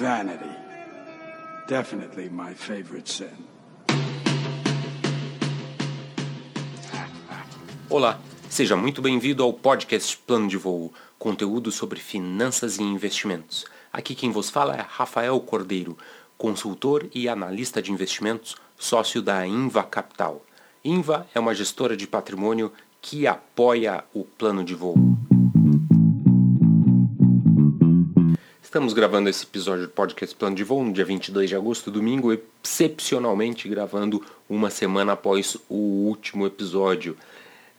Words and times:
Vanity. 0.00 0.48
Definitely 1.68 2.30
my 2.30 2.54
favorite 2.54 3.12
sin. 3.12 3.26
Olá, 7.90 8.18
seja 8.48 8.74
muito 8.76 9.02
bem-vindo 9.02 9.42
ao 9.42 9.52
podcast 9.52 10.16
Plano 10.16 10.48
de 10.48 10.56
Voo, 10.56 10.90
conteúdo 11.18 11.70
sobre 11.70 12.00
finanças 12.00 12.78
e 12.78 12.82
investimentos. 12.82 13.66
Aqui 13.92 14.14
quem 14.14 14.30
vos 14.30 14.48
fala 14.48 14.74
é 14.74 14.80
Rafael 14.80 15.38
Cordeiro, 15.38 15.98
consultor 16.38 17.06
e 17.14 17.28
analista 17.28 17.82
de 17.82 17.92
investimentos, 17.92 18.56
sócio 18.78 19.20
da 19.20 19.46
Inva 19.46 19.82
Capital. 19.82 20.42
Inva 20.82 21.26
é 21.34 21.38
uma 21.38 21.54
gestora 21.54 21.94
de 21.94 22.06
patrimônio 22.06 22.72
que 23.02 23.26
apoia 23.26 24.02
o 24.14 24.24
plano 24.24 24.64
de 24.64 24.74
voo. 24.74 24.96
Estamos 28.70 28.92
gravando 28.92 29.28
esse 29.28 29.42
episódio 29.42 29.88
do 29.88 29.92
podcast 29.92 30.32
Plano 30.36 30.54
de 30.54 30.62
Voo 30.62 30.84
no 30.84 30.92
dia 30.92 31.04
22 31.04 31.48
de 31.48 31.56
agosto, 31.56 31.90
domingo, 31.90 32.32
excepcionalmente 32.32 33.68
gravando 33.68 34.24
uma 34.48 34.70
semana 34.70 35.14
após 35.14 35.56
o 35.68 35.74
último 36.06 36.46
episódio. 36.46 37.16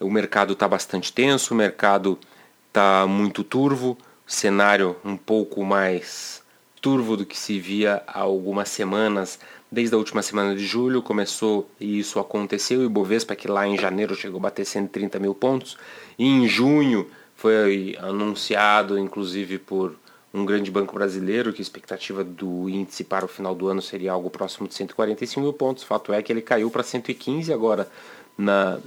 O 0.01 0.11
mercado 0.11 0.51
está 0.51 0.67
bastante 0.67 1.13
tenso, 1.13 1.53
o 1.53 1.57
mercado 1.57 2.19
está 2.67 3.07
muito 3.07 3.41
turvo, 3.41 3.97
cenário 4.27 4.97
um 5.05 5.15
pouco 5.15 5.63
mais 5.63 6.43
turvo 6.81 7.15
do 7.15 7.25
que 7.25 7.39
se 7.39 7.57
via 7.57 8.03
há 8.05 8.19
algumas 8.19 8.67
semanas. 8.67 9.39
Desde 9.71 9.95
a 9.95 9.97
última 9.97 10.21
semana 10.21 10.53
de 10.53 10.65
julho 10.65 11.01
começou 11.01 11.71
e 11.79 11.99
isso 11.99 12.19
aconteceu. 12.19 12.81
O 12.81 12.83
Ibovespa, 12.83 13.33
que 13.33 13.47
lá 13.47 13.65
em 13.65 13.77
janeiro 13.77 14.13
chegou 14.13 14.39
a 14.39 14.43
bater 14.43 14.65
130 14.65 15.19
mil 15.19 15.33
pontos, 15.33 15.77
e 16.19 16.27
em 16.27 16.49
junho 16.49 17.09
foi 17.33 17.95
anunciado, 17.97 18.99
inclusive 18.99 19.57
por 19.57 19.95
um 20.33 20.45
grande 20.45 20.71
banco 20.71 20.93
brasileiro, 20.95 21.51
que 21.51 21.61
a 21.61 21.63
expectativa 21.63 22.23
do 22.23 22.69
índice 22.69 23.03
para 23.03 23.25
o 23.25 23.27
final 23.27 23.53
do 23.53 23.67
ano 23.67 23.81
seria 23.81 24.11
algo 24.11 24.29
próximo 24.29 24.67
de 24.67 24.73
145 24.73 25.41
mil 25.41 25.53
pontos. 25.53 25.83
Fato 25.83 26.13
é 26.13 26.21
que 26.21 26.31
ele 26.31 26.41
caiu 26.41 26.69
para 26.69 26.83
115 26.83 27.51
agora 27.51 27.89
na, 28.37 28.79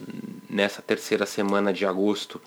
nessa 0.48 0.80
terceira 0.80 1.26
semana 1.26 1.72
de 1.72 1.84
agosto. 1.84 2.40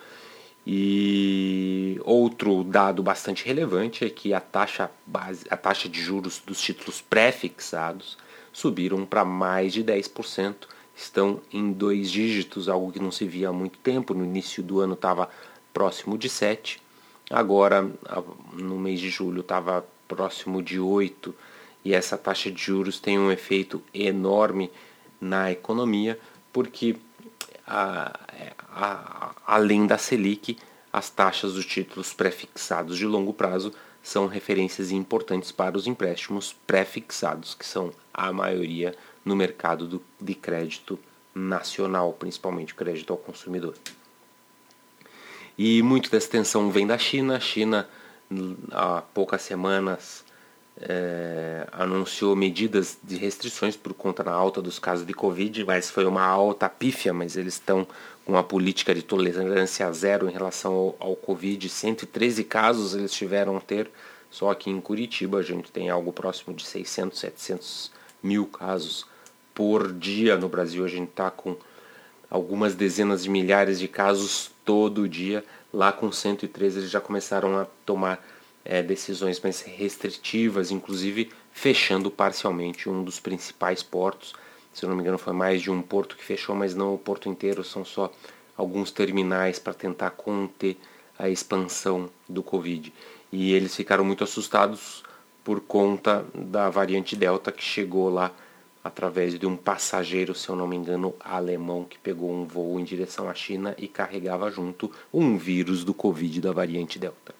E 0.66 1.97
outro 2.03 2.63
dado 2.63 3.02
bastante 3.02 3.45
relevante 3.45 4.03
é 4.03 4.09
que 4.09 4.33
a 4.33 4.41
taxa, 4.41 4.91
base, 5.05 5.45
a 5.50 5.55
taxa 5.55 5.88
de 5.88 6.02
juros 6.02 6.41
dos 6.45 6.59
títulos 6.59 7.00
pré-fixados 7.00 8.17
subiram 8.52 9.05
para 9.05 9.23
mais 9.23 9.72
de 9.72 9.83
10%, 9.83 10.55
estão 10.95 11.39
em 11.53 11.72
dois 11.72 12.11
dígitos, 12.11 12.67
algo 12.67 12.91
que 12.91 13.00
não 13.00 13.11
se 13.11 13.25
via 13.25 13.50
há 13.50 13.53
muito 13.53 13.77
tempo. 13.77 14.13
No 14.13 14.25
início 14.25 14.61
do 14.63 14.81
ano 14.81 14.95
estava 14.95 15.29
próximo 15.72 16.17
de 16.17 16.27
7%, 16.27 16.79
agora 17.30 17.89
no 18.53 18.78
mês 18.78 19.00
de 19.00 19.09
julho 19.09 19.42
estava 19.42 19.86
próximo 20.08 20.61
de 20.61 20.80
8%, 20.80 21.34
e 21.84 21.94
essa 21.94 22.17
taxa 22.17 22.52
de 22.52 22.61
juros 22.61 23.00
tem 23.00 23.17
um 23.17 23.31
efeito 23.31 23.81
enorme 23.94 24.69
na 25.22 25.52
economia, 25.52 26.19
porque 26.52 26.97
a, 27.66 28.19
a, 28.69 29.36
além 29.45 29.88
da 29.88 29.97
Selic, 29.97 30.58
as 30.92 31.09
taxas 31.09 31.53
dos 31.53 31.66
títulos 31.66 32.14
pré-fixados 32.14 32.97
de 32.97 33.06
longo 33.06 33.34
prazo 33.34 33.73
são 34.02 34.28
referências 34.28 34.91
importantes 34.91 35.52
para 35.52 35.78
os 35.78 35.88
empréstimos 35.88 36.56
pré-fixados, 36.66 37.53
que 37.53 37.66
são 37.66 37.91
a 38.14 38.31
maioria 38.31 38.95
no 39.23 39.36
mercado 39.36 39.86
do, 39.86 40.02
de 40.19 40.34
crédito 40.34 40.97
nacional, 41.36 42.14
principalmente 42.14 42.73
crédito 42.73 43.12
ao 43.12 43.17
consumidor. 43.17 43.75
E 45.58 45.81
muito 45.81 46.11
dessa 46.11 46.30
tensão 46.30 46.69
vem 46.69 46.86
da 46.86 46.97
China. 46.97 47.38
A 47.38 47.39
China, 47.39 47.89
há 48.72 49.02
poucas 49.13 49.41
semanas, 49.41 50.23
é, 50.80 51.67
anunciou 51.72 52.36
medidas 52.36 52.97
de 53.03 53.16
restrições 53.16 53.75
por 53.75 53.94
conta 53.94 54.23
da 54.23 54.31
alta 54.31 54.61
dos 54.61 54.78
casos 54.78 55.05
de 55.05 55.13
Covid, 55.13 55.63
mas 55.66 55.89
foi 55.89 56.05
uma 56.05 56.23
alta 56.23 56.69
pífia, 56.69 57.11
mas 57.13 57.35
eles 57.35 57.55
estão 57.55 57.88
com 58.23 58.33
uma 58.33 58.44
política 58.44 58.94
de 58.94 59.01
tolerância 59.01 59.91
zero 59.91 60.29
em 60.29 60.31
relação 60.31 60.73
ao, 60.73 60.95
ao 61.00 61.16
Covid. 61.16 61.68
113 61.68 62.44
casos 62.44 62.94
eles 62.94 63.12
tiveram 63.12 63.57
a 63.57 63.62
ter, 63.62 63.89
só 64.29 64.51
aqui 64.51 64.69
em 64.69 64.79
Curitiba 64.79 65.39
a 65.39 65.44
gente 65.44 65.72
tem 65.72 65.89
algo 65.89 66.13
próximo 66.13 66.53
de 66.53 66.66
600, 66.66 67.18
700 67.18 67.91
mil 68.22 68.45
casos 68.45 69.06
por 69.56 69.91
dia. 69.91 70.38
No 70.38 70.47
Brasil 70.47 70.85
a 70.85 70.88
gente 70.88 71.09
está 71.09 71.31
com 71.31 71.56
algumas 72.29 72.75
dezenas 72.75 73.23
de 73.23 73.29
milhares 73.29 73.79
de 73.79 73.88
casos 73.88 74.51
todo 74.65 75.07
dia. 75.07 75.43
Lá 75.73 75.91
com 75.91 76.11
113 76.11 76.79
eles 76.79 76.89
já 76.89 76.99
começaram 76.99 77.57
a 77.57 77.65
tomar 77.85 78.25
é, 78.63 78.81
decisões 78.83 79.39
mais 79.39 79.61
restritivas, 79.61 80.71
inclusive 80.71 81.31
fechando 81.51 82.11
parcialmente 82.11 82.89
um 82.89 83.03
dos 83.03 83.19
principais 83.19 83.81
portos. 83.81 84.33
Se 84.73 84.85
eu 84.85 84.89
não 84.89 84.95
me 84.95 85.01
engano, 85.01 85.17
foi 85.17 85.33
mais 85.33 85.61
de 85.61 85.71
um 85.71 85.81
porto 85.81 86.15
que 86.15 86.23
fechou, 86.23 86.55
mas 86.55 86.75
não 86.75 86.93
o 86.93 86.97
porto 86.97 87.29
inteiro, 87.29 87.63
são 87.63 87.83
só 87.83 88.11
alguns 88.55 88.91
terminais 88.91 89.57
para 89.57 89.73
tentar 89.73 90.11
conter 90.11 90.77
a 91.17 91.29
expansão 91.29 92.09
do 92.27 92.44
Covid. 92.44 92.94
E 93.31 93.53
eles 93.53 93.75
ficaram 93.75 94.03
muito 94.03 94.23
assustados 94.23 95.03
por 95.44 95.61
conta 95.61 96.25
da 96.33 96.69
variante 96.69 97.15
Delta 97.15 97.51
que 97.51 97.63
chegou 97.63 98.09
lá 98.09 98.31
através 98.88 99.38
de 99.38 99.46
um 99.46 99.58
passageiro, 99.58 100.34
se 100.34 100.48
eu 100.48 100.56
não 100.56 100.66
me 100.66 100.75
engano, 100.75 101.14
alemão 101.20 101.84
que 101.84 102.00
pegou 102.00 102.31
um 102.31 102.46
voo 102.46 102.80
em 102.80 102.86
direção 102.86 103.30
à 103.30 103.34
China 103.34 103.75
e 103.78 103.88
carregava 103.88 104.50
junto 104.50 104.90
um 105.14 105.38
vírus 105.38 105.84
do 105.84 105.94
Covid 105.94 106.40
da 106.40 106.53
variante 106.53 106.98
Delta. 106.98 107.36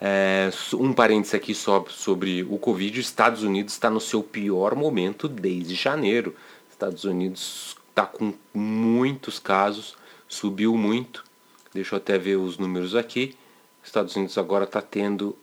É, 0.00 0.50
um 0.72 0.92
parênteses 0.92 1.34
aqui 1.34 1.54
só 1.54 1.84
sobre 1.88 2.42
o 2.42 2.58
Covid. 2.58 2.98
Os 2.98 3.06
Estados 3.06 3.42
Unidos 3.42 3.74
está 3.74 3.90
no 3.90 4.00
seu 4.00 4.22
pior 4.22 4.74
momento 4.74 5.28
desde 5.28 5.74
janeiro. 5.74 6.34
Estados 6.70 7.04
Unidos 7.04 7.76
está 7.90 8.06
com 8.06 8.32
muitos 8.52 9.38
casos, 9.38 9.96
subiu 10.26 10.76
muito. 10.76 11.24
Deixa 11.72 11.94
eu 11.94 11.98
até 11.98 12.18
ver 12.18 12.36
os 12.36 12.58
números 12.58 12.94
aqui. 12.94 13.36
Estados 13.82 14.16
Unidos 14.16 14.38
agora 14.38 14.64
está 14.64 14.80
tendo 14.80 15.36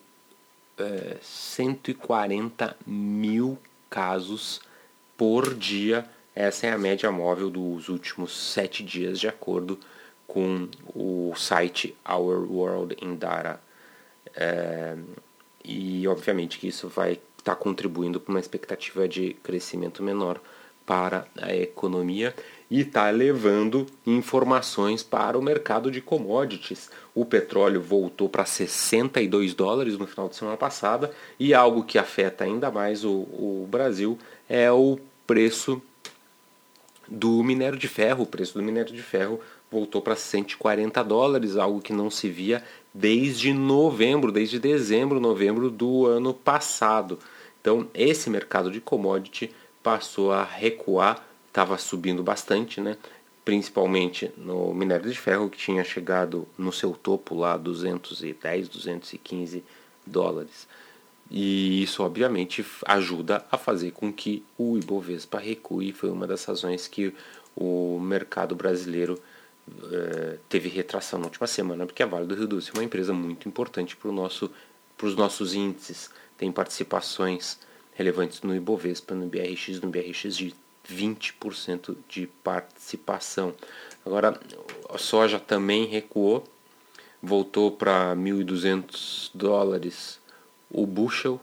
é, 0.77 1.17
140 1.21 2.75
mil 2.85 3.57
casos 3.89 4.61
por 5.21 5.53
dia. 5.53 6.03
Essa 6.33 6.65
é 6.65 6.71
a 6.71 6.79
média 6.79 7.11
móvel 7.11 7.51
dos 7.51 7.89
últimos 7.89 8.35
sete 8.35 8.83
dias, 8.83 9.19
de 9.19 9.27
acordo 9.27 9.77
com 10.25 10.67
o 10.95 11.31
site 11.35 11.95
Our 12.09 12.51
World 12.51 12.97
in 12.99 13.17
Data 13.17 13.61
é, 14.35 14.95
e 15.63 16.07
obviamente 16.07 16.57
que 16.57 16.67
isso 16.67 16.87
vai 16.87 17.11
estar 17.37 17.53
tá 17.53 17.55
contribuindo 17.55 18.19
para 18.19 18.31
uma 18.31 18.39
expectativa 18.39 19.07
de 19.07 19.35
crescimento 19.43 20.01
menor 20.01 20.41
para 20.87 21.27
a 21.39 21.55
economia 21.55 22.33
e 22.69 22.81
está 22.81 23.07
levando 23.11 23.85
informações 24.07 25.03
para 25.03 25.37
o 25.37 25.41
mercado 25.41 25.91
de 25.91 26.01
commodities. 26.01 26.89
O 27.13 27.25
petróleo 27.25 27.79
voltou 27.79 28.27
para 28.27 28.43
62 28.43 29.53
dólares 29.53 29.99
no 29.99 30.07
final 30.07 30.27
de 30.27 30.35
semana 30.35 30.57
passada 30.57 31.11
e 31.39 31.53
algo 31.53 31.83
que 31.83 31.99
afeta 31.99 32.43
ainda 32.43 32.71
mais 32.71 33.05
o, 33.05 33.11
o 33.11 33.67
Brasil 33.69 34.17
é 34.49 34.71
o 34.71 34.97
preço 35.31 35.81
do 37.07 37.41
minério 37.41 37.79
de 37.79 37.87
ferro. 37.87 38.23
O 38.23 38.27
preço 38.27 38.53
do 38.55 38.61
minério 38.61 38.93
de 38.93 39.01
ferro 39.01 39.39
voltou 39.71 40.01
para 40.01 40.13
140 40.13 41.01
dólares, 41.03 41.55
algo 41.55 41.79
que 41.79 41.93
não 41.93 42.09
se 42.09 42.27
via 42.27 42.61
desde 42.93 43.53
novembro, 43.53 44.29
desde 44.29 44.59
dezembro, 44.59 45.21
novembro 45.21 45.69
do 45.69 46.05
ano 46.05 46.33
passado. 46.33 47.17
Então, 47.61 47.87
esse 47.93 48.29
mercado 48.29 48.69
de 48.69 48.81
commodity 48.81 49.49
passou 49.81 50.33
a 50.33 50.43
recuar, 50.43 51.25
estava 51.47 51.77
subindo 51.77 52.21
bastante, 52.21 52.81
né? 52.81 52.97
principalmente 53.45 54.29
no 54.35 54.73
minério 54.73 55.09
de 55.09 55.17
ferro, 55.17 55.49
que 55.49 55.57
tinha 55.57 55.83
chegado 55.85 56.45
no 56.57 56.73
seu 56.73 56.91
topo 56.91 57.35
lá 57.35 57.55
210, 57.55 58.67
215 58.67 59.63
dólares. 60.05 60.67
E 61.33 61.81
isso, 61.81 62.03
obviamente, 62.03 62.65
ajuda 62.85 63.45
a 63.49 63.57
fazer 63.57 63.91
com 63.91 64.11
que 64.11 64.43
o 64.57 64.77
Ibovespa 64.77 65.39
recue. 65.39 65.93
Foi 65.93 66.09
uma 66.09 66.27
das 66.27 66.43
razões 66.43 66.89
que 66.89 67.13
o 67.55 67.97
mercado 68.01 68.53
brasileiro 68.53 69.17
eh, 69.91 70.37
teve 70.49 70.67
retração 70.67 71.17
na 71.17 71.25
última 71.25 71.47
semana, 71.47 71.85
porque 71.85 72.03
a 72.03 72.05
Vale 72.05 72.25
do 72.25 72.35
Rio 72.35 72.47
Doce 72.47 72.71
é 72.71 72.73
uma 72.73 72.83
empresa 72.83 73.13
muito 73.13 73.47
importante 73.47 73.95
para 73.95 74.11
nosso, 74.11 74.51
os 75.01 75.15
nossos 75.15 75.53
índices. 75.53 76.09
Tem 76.37 76.51
participações 76.51 77.57
relevantes 77.93 78.41
no 78.41 78.53
Ibovespa, 78.53 79.15
no 79.15 79.27
BRX, 79.27 79.79
no 79.79 79.89
BRX 79.89 80.35
de 80.35 80.53
20% 80.85 81.95
de 82.09 82.27
participação. 82.43 83.53
Agora, 84.05 84.37
a 84.89 84.97
soja 84.97 85.39
também 85.39 85.85
recuou, 85.85 86.43
voltou 87.23 87.71
para 87.71 88.13
1.200 88.17 89.31
dólares 89.33 90.19
o 90.71 90.85
bushel, 90.85 91.39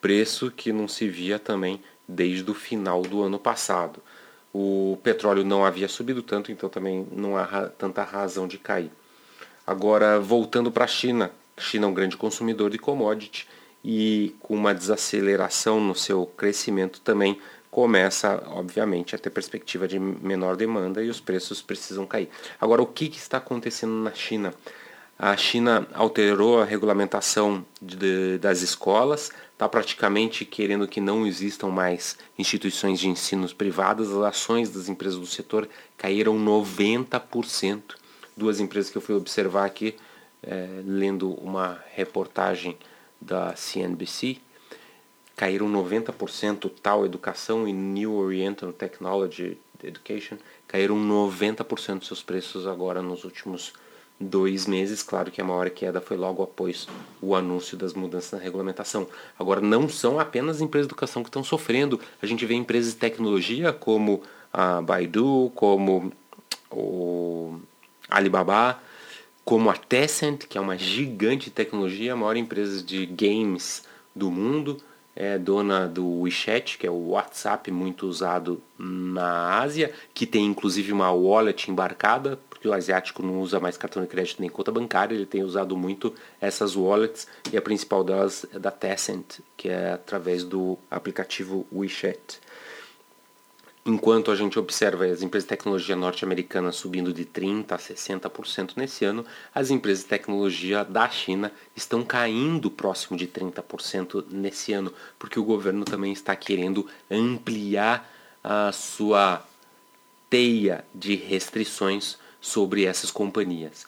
preço 0.00 0.50
que 0.50 0.72
não 0.72 0.86
se 0.86 1.08
via 1.08 1.38
também 1.38 1.82
desde 2.06 2.50
o 2.50 2.54
final 2.54 3.02
do 3.02 3.22
ano 3.22 3.38
passado. 3.38 4.00
O 4.52 4.98
petróleo 5.02 5.44
não 5.44 5.64
havia 5.64 5.88
subido 5.88 6.22
tanto, 6.22 6.52
então 6.52 6.68
também 6.68 7.06
não 7.10 7.36
há 7.36 7.68
tanta 7.68 8.02
razão 8.02 8.46
de 8.46 8.58
cair. 8.58 8.90
Agora, 9.66 10.20
voltando 10.20 10.70
para 10.70 10.84
a 10.84 10.88
China, 10.88 11.30
China 11.58 11.86
é 11.86 11.88
um 11.88 11.94
grande 11.94 12.16
consumidor 12.16 12.70
de 12.70 12.78
commodity 12.78 13.48
e 13.82 14.34
com 14.40 14.54
uma 14.54 14.74
desaceleração 14.74 15.80
no 15.80 15.94
seu 15.94 16.26
crescimento 16.26 17.00
também 17.00 17.38
começa, 17.70 18.42
obviamente, 18.46 19.16
a 19.16 19.18
ter 19.18 19.30
perspectiva 19.30 19.88
de 19.88 19.98
menor 19.98 20.54
demanda 20.54 21.02
e 21.02 21.08
os 21.08 21.20
preços 21.20 21.60
precisam 21.60 22.06
cair. 22.06 22.28
Agora, 22.60 22.80
o 22.80 22.86
que, 22.86 23.08
que 23.08 23.18
está 23.18 23.38
acontecendo 23.38 23.92
na 23.92 24.12
China? 24.12 24.54
A 25.24 25.38
China 25.38 25.88
alterou 25.94 26.60
a 26.60 26.66
regulamentação 26.66 27.64
de, 27.80 28.36
das 28.36 28.60
escolas, 28.60 29.32
está 29.54 29.66
praticamente 29.66 30.44
querendo 30.44 30.86
que 30.86 31.00
não 31.00 31.26
existam 31.26 31.68
mais 31.68 32.18
instituições 32.38 33.00
de 33.00 33.08
ensino 33.08 33.48
privadas. 33.54 34.10
As 34.10 34.22
ações 34.22 34.68
das 34.68 34.86
empresas 34.90 35.18
do 35.18 35.24
setor 35.24 35.66
caíram 35.96 36.36
90%. 36.36 37.80
Duas 38.36 38.60
empresas 38.60 38.90
que 38.90 38.98
eu 38.98 39.00
fui 39.00 39.14
observar 39.14 39.64
aqui, 39.64 39.96
é, 40.42 40.82
lendo 40.84 41.30
uma 41.42 41.82
reportagem 41.94 42.76
da 43.18 43.56
CNBC, 43.56 44.36
caíram 45.34 45.72
90%, 45.72 46.70
Tal 46.82 47.06
Educação 47.06 47.66
e 47.66 47.72
New 47.72 48.12
Oriental 48.12 48.74
Technology 48.74 49.56
Education 49.82 50.36
caíram 50.68 50.96
90% 50.96 52.00
dos 52.00 52.08
seus 52.08 52.22
preços 52.22 52.66
agora 52.66 53.00
nos 53.00 53.24
últimos 53.24 53.72
dois 54.18 54.66
meses. 54.66 55.02
Claro 55.02 55.30
que 55.30 55.40
a 55.40 55.44
maior 55.44 55.68
queda 55.70 56.00
foi 56.00 56.16
logo 56.16 56.42
após 56.42 56.86
o 57.20 57.34
anúncio 57.34 57.76
das 57.76 57.94
mudanças 57.94 58.32
na 58.32 58.38
regulamentação. 58.38 59.06
Agora, 59.38 59.60
não 59.60 59.88
são 59.88 60.18
apenas 60.18 60.60
empresas 60.60 60.86
de 60.86 60.92
educação 60.92 61.22
que 61.22 61.28
estão 61.28 61.44
sofrendo. 61.44 62.00
A 62.22 62.26
gente 62.26 62.46
vê 62.46 62.54
empresas 62.54 62.92
de 62.92 62.98
tecnologia 62.98 63.72
como 63.72 64.22
a 64.52 64.80
Baidu, 64.80 65.50
como 65.54 66.12
o 66.70 67.58
Alibaba, 68.08 68.78
como 69.44 69.68
a 69.68 69.74
Tencent, 69.74 70.46
que 70.46 70.56
é 70.56 70.60
uma 70.60 70.78
gigante 70.78 71.46
de 71.46 71.50
tecnologia, 71.50 72.12
a 72.12 72.16
maior 72.16 72.36
empresa 72.36 72.82
de 72.82 73.04
games 73.06 73.84
do 74.14 74.30
mundo, 74.30 74.80
é 75.16 75.38
dona 75.38 75.86
do 75.86 76.20
WeChat, 76.20 76.78
que 76.78 76.86
é 76.86 76.90
o 76.90 77.10
WhatsApp 77.10 77.70
muito 77.70 78.06
usado 78.06 78.60
na 78.78 79.60
Ásia, 79.60 79.92
que 80.12 80.26
tem 80.26 80.44
inclusive 80.44 80.92
uma 80.92 81.12
wallet 81.12 81.70
embarcada, 81.70 82.38
porque 82.50 82.66
o 82.66 82.72
asiático 82.72 83.22
não 83.22 83.40
usa 83.40 83.60
mais 83.60 83.76
cartão 83.76 84.02
de 84.02 84.08
crédito 84.08 84.40
nem 84.40 84.50
conta 84.50 84.72
bancária, 84.72 85.14
ele 85.14 85.26
tem 85.26 85.42
usado 85.42 85.76
muito 85.76 86.12
essas 86.40 86.74
wallets 86.74 87.28
e 87.52 87.56
a 87.56 87.62
principal 87.62 88.02
delas 88.02 88.44
é 88.52 88.58
da 88.58 88.70
Tencent, 88.70 89.40
que 89.56 89.68
é 89.68 89.92
através 89.92 90.44
do 90.44 90.78
aplicativo 90.90 91.66
WeChat. 91.72 92.40
Enquanto 93.86 94.30
a 94.30 94.34
gente 94.34 94.58
observa 94.58 95.04
as 95.04 95.20
empresas 95.20 95.44
de 95.44 95.50
tecnologia 95.50 95.94
norte-americanas 95.94 96.76
subindo 96.76 97.12
de 97.12 97.26
30% 97.26 97.70
a 97.70 97.76
60% 97.76 98.72
nesse 98.76 99.04
ano, 99.04 99.26
as 99.54 99.70
empresas 99.70 100.04
de 100.04 100.08
tecnologia 100.08 100.82
da 100.82 101.06
China 101.10 101.52
estão 101.76 102.02
caindo 102.02 102.70
próximo 102.70 103.14
de 103.14 103.26
30% 103.26 104.24
nesse 104.30 104.72
ano, 104.72 104.90
porque 105.18 105.38
o 105.38 105.44
governo 105.44 105.84
também 105.84 106.12
está 106.14 106.34
querendo 106.34 106.86
ampliar 107.10 108.10
a 108.42 108.72
sua 108.72 109.46
teia 110.30 110.82
de 110.94 111.14
restrições 111.14 112.16
sobre 112.40 112.86
essas 112.86 113.10
companhias. 113.10 113.86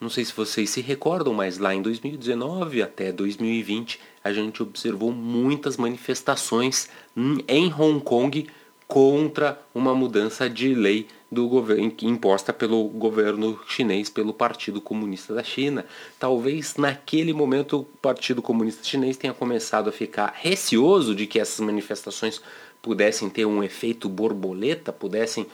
Não 0.00 0.08
sei 0.08 0.24
se 0.24 0.32
vocês 0.32 0.70
se 0.70 0.80
recordam, 0.80 1.34
mas 1.34 1.58
lá 1.58 1.74
em 1.74 1.82
2019 1.82 2.82
até 2.82 3.12
2020 3.12 4.00
a 4.22 4.32
gente 4.32 4.62
observou 4.62 5.12
muitas 5.12 5.76
manifestações 5.76 6.88
em 7.46 7.72
Hong 7.72 8.00
Kong 8.02 8.48
contra 8.86 9.60
uma 9.74 9.94
mudança 9.94 10.48
de 10.48 10.74
lei 10.74 11.06
do 11.30 11.48
governo 11.48 11.92
imposta 12.02 12.52
pelo 12.52 12.84
governo 12.84 13.58
chinês, 13.66 14.08
pelo 14.08 14.32
Partido 14.32 14.80
Comunista 14.80 15.34
da 15.34 15.42
China. 15.42 15.84
Talvez 16.18 16.76
naquele 16.76 17.32
momento 17.32 17.80
o 17.80 17.84
Partido 17.84 18.40
Comunista 18.40 18.84
Chinês 18.84 19.16
tenha 19.16 19.34
começado 19.34 19.88
a 19.88 19.92
ficar 19.92 20.32
receoso 20.36 21.14
de 21.14 21.26
que 21.26 21.40
essas 21.40 21.60
manifestações 21.60 22.40
pudessem 22.80 23.28
ter 23.28 23.46
um 23.46 23.62
efeito 23.62 24.08
borboleta, 24.08 24.92
pudessem 24.92 25.46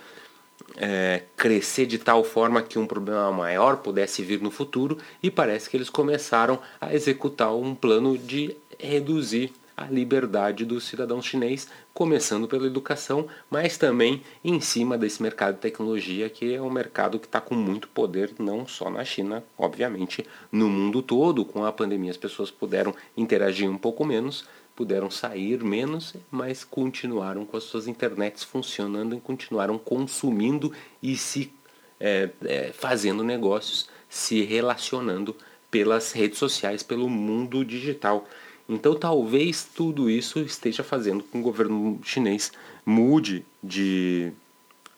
é, 0.77 1.23
crescer 1.37 1.87
de 1.87 1.99
tal 1.99 2.23
forma 2.25 2.63
que 2.63 2.79
um 2.79 2.87
problema 2.87 3.31
maior 3.33 3.79
pudesse 3.79 4.23
vir 4.23 4.41
no 4.41 4.51
futuro, 4.51 4.99
e 5.23 5.31
parece 5.31 5.71
que 5.71 5.77
eles 5.77 5.89
começaram 5.89 6.59
a 6.81 6.95
executar 6.95 7.55
um 7.55 7.75
plano 7.75 8.19
de 8.19 8.57
reduzir 8.79 9.53
a 9.81 9.87
liberdade 9.87 10.67
do 10.67 10.79
cidadão 10.79 11.23
chinês, 11.23 11.67
começando 11.95 12.47
pela 12.47 12.67
educação, 12.67 13.27
mas 13.51 13.79
também 13.79 14.23
em 14.45 14.61
cima 14.61 14.99
desse 14.99 15.23
mercado 15.23 15.55
de 15.55 15.63
tecnologia, 15.63 16.29
que 16.29 16.55
é 16.55 16.61
um 16.61 16.69
mercado 16.69 17.19
que 17.19 17.27
está 17.27 17.41
com 17.41 17.55
muito 17.55 17.89
poder, 17.89 18.31
não 18.39 18.67
só 18.67 18.91
na 18.91 19.03
China, 19.07 19.43
obviamente, 19.57 20.27
no 20.53 20.69
mundo 20.69 21.01
todo. 21.01 21.47
Com 21.47 21.65
a 21.65 21.73
pandemia, 21.73 22.11
as 22.11 22.19
pessoas 22.19 22.51
puderam 22.51 22.95
interagir 23.17 23.71
um 23.71 23.79
pouco 23.79 24.05
menos, 24.05 24.45
puderam 24.77 25.11
sair 25.11 25.65
menos, 25.65 26.15
mas 26.31 26.63
continuaram 26.63 27.47
com 27.47 27.57
as 27.57 27.65
suas 27.65 27.89
internets 27.89 28.45
funcionando 28.45 29.17
e 29.17 29.21
continuaram 29.21 29.79
consumindo 29.79 30.71
e 31.03 31.17
se 31.17 31.51
é, 31.99 32.29
é, 32.45 32.71
fazendo 32.73 33.25
negócios, 33.25 33.89
se 34.11 34.43
relacionando 34.43 35.35
pelas 35.71 36.13
redes 36.13 36.39
sociais, 36.39 36.83
pelo 36.83 37.09
mundo 37.09 37.65
digital. 37.65 38.27
Então 38.71 38.95
talvez 38.95 39.65
tudo 39.65 40.09
isso 40.09 40.39
esteja 40.39 40.85
fazendo 40.85 41.25
com 41.25 41.31
que 41.33 41.39
o 41.39 41.43
governo 41.43 41.99
chinês 42.05 42.53
mude 42.87 43.45
de, 43.61 44.31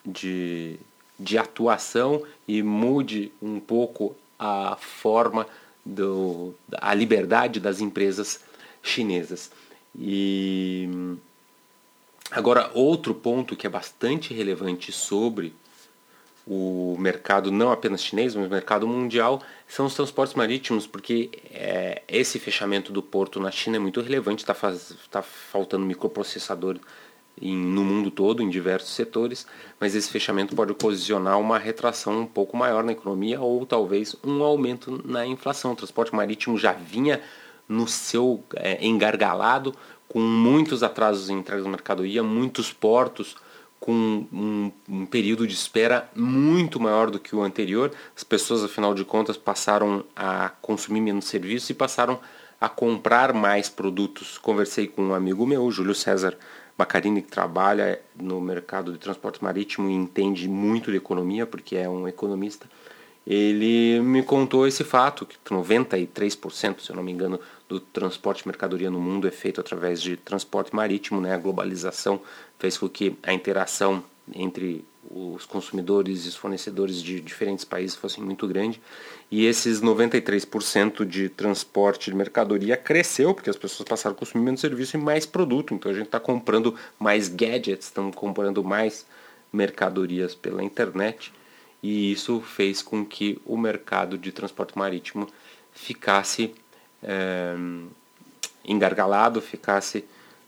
de, 0.05 0.79
de 1.19 1.39
atuação 1.39 2.23
e 2.47 2.63
mude 2.63 3.33
um 3.41 3.59
pouco 3.59 4.15
a 4.39 4.77
forma, 4.77 5.47
do, 5.83 6.55
a 6.71 6.93
liberdade 6.93 7.59
das 7.59 7.81
empresas 7.81 8.41
chinesas. 8.83 9.51
E 9.99 11.17
agora 12.31 12.71
outro 12.75 13.15
ponto 13.15 13.57
que 13.57 13.67
é 13.67 13.71
bastante 13.71 14.35
relevante 14.35 14.93
sobre 14.93 15.55
o 16.47 16.97
mercado 16.99 17.53
não 17.53 17.71
apenas 17.71 18.03
chinês, 18.03 18.35
mas 18.35 18.47
o 18.47 18.51
mercado 18.51 18.87
mundial, 18.87 19.41
são 19.69 19.87
os 19.87 19.95
transportes 19.95 20.35
marítimos, 20.35 20.87
porque 20.87 21.31
é, 21.51 22.03
esse 22.09 22.39
fechamento 22.39 22.93
do 22.93 23.03
porto 23.03 23.39
na 23.39 23.51
China 23.51 23.77
é 23.77 23.79
muito 23.79 24.01
relevante, 24.01 24.43
está 24.43 24.55
tá 25.11 25.23
faltando 25.23 25.87
microprocessador 25.87 26.79
em, 27.41 27.57
no 27.57 27.85
mundo 27.85 28.11
todo, 28.11 28.43
em 28.43 28.51
diversos 28.51 28.91
setores, 28.91 29.47
mas 29.79 29.95
esse 29.95 30.11
fechamento 30.11 30.55
pode 30.55 30.73
ocasionar 30.73 31.39
uma 31.39 31.59
retração 31.59 32.21
um 32.21 32.27
pouco 32.27 32.57
maior 32.57 32.83
na 32.83 32.93
economia 32.93 33.41
ou 33.41 33.65
talvez 33.65 34.17
um 34.25 34.43
aumento 34.43 35.01
na 35.05 35.25
inflação. 35.25 35.73
O 35.73 35.77
transporte 35.77 36.15
marítimo 36.15 36.59
já 36.59 36.73
vinha 36.73 37.21
no 37.69 37.87
seu 37.87 38.43
é, 38.57 38.85
engargalado, 38.85 39.75
com 40.09 40.21
muitos 40.21 40.83
atrasos 40.83 41.31
em 41.31 41.39
entrega 41.39 41.63
do 41.63 41.69
mercadoria, 41.69 42.23
muitos 42.23 42.71
portos 42.73 43.37
com 43.83 44.29
um, 44.33 44.71
um, 44.89 45.05
período 45.05 45.45
de 45.45 45.55
espera 45.55 46.09
muito 46.15 46.79
maior 46.79 47.11
do 47.11 47.19
que 47.19 47.35
o 47.35 47.43
anterior. 47.43 47.91
As 48.17 48.23
pessoas, 48.23 48.63
afinal 48.63 48.95
de 48.95 49.05
contas, 49.05 49.37
passaram 49.37 50.05
a 50.15 50.51
consumir 50.63 51.01
menos 51.01 51.25
serviços 51.25 51.69
e 51.69 51.75
passaram 51.75 52.21
a 52.61 52.69
comprar 52.69 53.33
mais 53.33 53.69
produtos. 53.69 54.39
Conversei 54.39 54.87
com 54.87 55.03
um 55.03 55.15
amigo 55.15 55.45
meu, 55.45 55.69
Júlio 55.69 55.97
César 55.97 56.39
Bacarini, 56.79 57.23
que 57.23 57.31
trabalha 57.33 58.01
no 58.15 58.41
mercado 58.41 58.93
de 58.93 58.99
transporte 58.99 59.43
marítimo 59.43 59.91
e 59.91 59.95
entende 59.95 60.49
muito 60.49 60.93
de 60.93 60.99
economia, 60.99 61.45
porque 61.45 61.75
é 61.75 61.89
um 61.89 62.07
economista. 62.07 62.69
Ele 63.27 64.01
me 64.01 64.23
contou 64.23 64.67
esse 64.67 64.83
fato, 64.83 65.25
que 65.25 65.37
93%, 65.49 66.81
se 66.81 66.91
eu 66.91 66.97
não 66.97 67.03
me 67.03 67.13
engano, 67.13 67.39
do 67.69 67.79
transporte 67.79 68.43
de 68.43 68.49
mercadoria 68.49 68.91
no 68.91 69.01
mundo 69.01 69.29
é 69.29 69.31
feito 69.31 69.61
através 69.61 70.03
de 70.03 70.17
transporte 70.17 70.75
marítimo, 70.75 71.21
né? 71.21 71.33
A 71.33 71.39
globalização 71.39 72.21
fez 72.59 72.77
com 72.77 72.89
que 72.89 73.17
a 73.23 73.33
interação 73.33 74.05
entre 74.35 74.85
os 75.11 75.45
consumidores 75.45 76.25
e 76.25 76.29
os 76.29 76.37
fornecedores 76.37 77.03
de 77.03 77.21
diferentes 77.21 77.65
países 77.65 77.97
fosse 77.97 78.21
muito 78.21 78.47
grande. 78.47 78.81
E 79.31 79.47
esses 79.47 79.81
93% 79.81 81.05
de 81.05 81.29
transporte 81.29 82.11
de 82.11 82.17
mercadoria 82.17 82.77
cresceu, 82.77 83.35
porque 83.35 83.51
as 83.51 83.57
pessoas 83.57 83.89
passaram 83.89 84.15
a 84.15 84.19
consumir 84.19 84.45
menos 84.45 84.61
serviço 84.61 84.97
e 84.97 85.01
mais 85.01 85.27
produto. 85.27 85.75
Então 85.75 85.91
a 85.91 85.95
gente 85.95 86.07
está 86.07 86.21
comprando 86.21 86.75
mais 86.99 87.29
gadgets, 87.29 87.87
estamos 87.87 88.15
comprando 88.15 88.63
mais 88.65 89.07
mercadorias 89.53 90.35
pela 90.35 90.63
internet. 90.63 91.33
E 91.83 92.13
isso 92.13 92.41
fez 92.41 92.81
com 92.81 93.05
que 93.05 93.41
o 93.45 93.57
mercado 93.57 94.17
de 94.17 94.31
transporte 94.31 94.79
marítimo 94.79 95.29
ficasse 95.73 96.55
é, 97.03 97.55
engargalado, 98.65 99.41
ficasse 99.41 100.05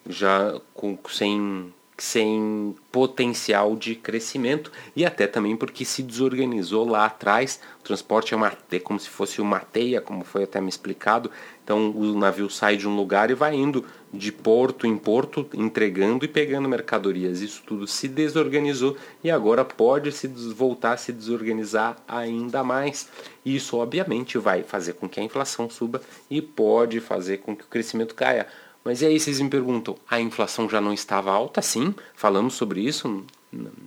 já 0.06 0.60
com, 0.72 0.96
sem 1.08 1.72
sem 1.96 2.74
potencial 2.90 3.76
de 3.76 3.94
crescimento 3.94 4.72
e 4.96 5.04
até 5.04 5.26
também 5.26 5.56
porque 5.56 5.84
se 5.84 6.02
desorganizou 6.02 6.88
lá 6.88 7.06
atrás. 7.06 7.60
O 7.80 7.84
transporte 7.84 8.34
é, 8.34 8.36
uma, 8.36 8.52
é 8.70 8.78
como 8.78 8.98
se 8.98 9.08
fosse 9.08 9.40
uma 9.40 9.60
teia, 9.60 10.00
como 10.00 10.24
foi 10.24 10.44
até 10.44 10.60
me 10.60 10.68
explicado. 10.68 11.30
Então 11.62 11.90
o 11.90 12.18
navio 12.18 12.50
sai 12.50 12.76
de 12.76 12.88
um 12.88 12.96
lugar 12.96 13.30
e 13.30 13.34
vai 13.34 13.54
indo 13.54 13.84
de 14.12 14.30
porto 14.30 14.86
em 14.86 14.96
porto, 14.96 15.48
entregando 15.54 16.24
e 16.24 16.28
pegando 16.28 16.68
mercadorias. 16.68 17.40
Isso 17.40 17.62
tudo 17.66 17.86
se 17.86 18.08
desorganizou 18.08 18.96
e 19.22 19.30
agora 19.30 19.64
pode 19.64 20.10
se 20.12 20.26
voltar 20.26 20.92
a 20.92 20.96
se 20.96 21.12
desorganizar 21.12 21.96
ainda 22.08 22.62
mais. 22.62 23.08
Isso 23.44 23.76
obviamente 23.76 24.36
vai 24.38 24.62
fazer 24.62 24.94
com 24.94 25.08
que 25.08 25.20
a 25.20 25.22
inflação 25.22 25.70
suba 25.70 26.00
e 26.30 26.42
pode 26.42 27.00
fazer 27.00 27.38
com 27.38 27.54
que 27.56 27.64
o 27.64 27.68
crescimento 27.68 28.14
caia. 28.14 28.46
Mas 28.84 29.00
e 29.00 29.06
aí 29.06 29.18
vocês 29.18 29.40
me 29.40 29.48
perguntam, 29.48 29.96
a 30.10 30.20
inflação 30.20 30.68
já 30.68 30.78
não 30.78 30.92
estava 30.92 31.32
alta? 31.32 31.62
Sim, 31.62 31.94
falamos 32.14 32.54
sobre 32.54 32.80
isso 32.80 33.24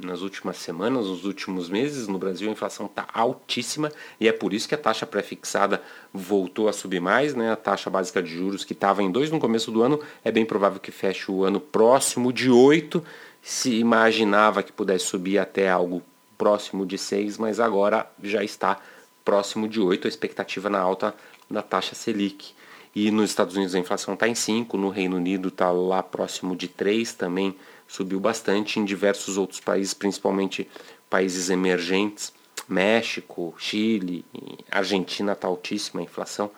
nas 0.04 0.22
últimas 0.22 0.58
semanas, 0.58 1.06
nos 1.06 1.26
últimos 1.26 1.70
meses. 1.70 2.08
No 2.08 2.18
Brasil 2.18 2.50
a 2.50 2.52
inflação 2.52 2.86
está 2.88 3.06
altíssima 3.14 3.92
e 4.20 4.28
é 4.28 4.32
por 4.32 4.54
isso 4.54 4.68
que 4.68 4.74
a 4.74 4.78
taxa 4.78 5.06
pré-fixada 5.06 5.82
voltou 6.14 6.68
a 6.68 6.74
subir 6.74 7.00
mais. 7.00 7.36
Né? 7.36 7.52
A 7.52 7.56
taxa 7.56 7.90
básica 7.90 8.24
de 8.24 8.34
juros 8.34 8.64
que 8.64 8.74
estava 8.74 9.04
em 9.04 9.12
2 9.12 9.30
no 9.30 9.40
começo 9.40 9.72
do 9.72 9.84
ano 9.84 10.00
é 10.24 10.32
bem 10.32 10.46
provável 10.46 10.80
que 10.80 10.92
feche 10.92 11.32
o 11.32 11.44
ano 11.44 11.60
próximo 11.60 12.34
de 12.34 12.50
8. 12.50 13.04
Se 13.42 13.76
imaginava 13.76 14.64
que 14.64 14.72
pudesse 14.72 15.06
subir 15.06 15.38
até 15.38 15.70
algo 15.70 16.02
próximo 16.38 16.86
de 16.86 16.98
6, 16.98 17.38
mas 17.38 17.60
agora 17.60 18.10
já 18.24 18.44
está 18.44 18.80
próximo 19.24 19.68
de 19.68 19.80
8, 19.80 20.08
a 20.08 20.10
expectativa 20.10 20.70
na 20.70 20.80
alta 20.80 21.14
da 21.50 21.62
taxa 21.62 21.94
Selic. 21.96 22.57
E 23.00 23.12
nos 23.12 23.30
Estados 23.30 23.56
Unidos 23.56 23.76
a 23.76 23.80
inflação 23.80 24.16
está 24.16 24.28
em 24.28 24.34
5, 24.34 24.76
no 24.76 24.90
Reino 24.90 25.18
Unido 25.18 25.50
está 25.50 25.70
lá 25.70 26.02
próximo 26.02 26.56
de 26.56 26.68
3 26.68 27.14
também, 27.14 27.56
subiu 27.88 28.20
bastante. 28.20 28.80
Em 28.80 28.86
diversos 28.86 29.38
outros 29.38 29.60
países, 29.60 29.94
principalmente 29.94 30.68
países 31.08 31.52
emergentes, 31.52 32.34
México, 32.68 33.54
Chile, 33.60 34.26
Argentina 34.72 35.34
está 35.34 35.48
altíssima 35.48 36.02
a 36.02 36.06
inflação. 36.06 36.50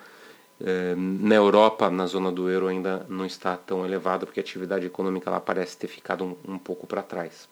Eh, 0.62 0.96
na 0.96 1.36
Europa, 1.36 1.89
na 1.89 2.05
zona 2.05 2.31
do 2.31 2.50
euro, 2.50 2.67
ainda 2.67 3.05
não 3.10 3.25
está 3.25 3.58
tão 3.58 3.86
elevada, 3.86 4.25
porque 4.25 4.39
a 4.39 4.43
atividade 4.43 4.86
econômica 4.86 5.29
lá 5.29 5.41
parece 5.41 5.75
ter 5.75 5.88
ficado 5.88 6.24
um, 6.24 6.53
um 6.53 6.58
pouco 6.58 6.88
para 6.88 7.03
trás. 7.03 7.50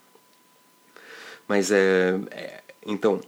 Mas 1.45 1.71
é, 1.71 2.17
é, 2.31 2.63
então 2.85 3.19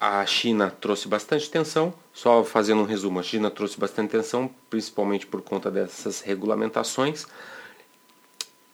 a 0.00 0.24
China 0.24 0.70
trouxe 0.80 1.06
bastante 1.06 1.50
tensão, 1.50 1.92
só 2.12 2.42
fazendo 2.42 2.80
um 2.80 2.86
resumo, 2.86 3.20
a 3.20 3.22
China 3.22 3.50
trouxe 3.50 3.78
bastante 3.78 4.10
tensão, 4.10 4.50
principalmente 4.70 5.26
por 5.26 5.42
conta 5.42 5.70
dessas 5.70 6.22
regulamentações, 6.22 7.26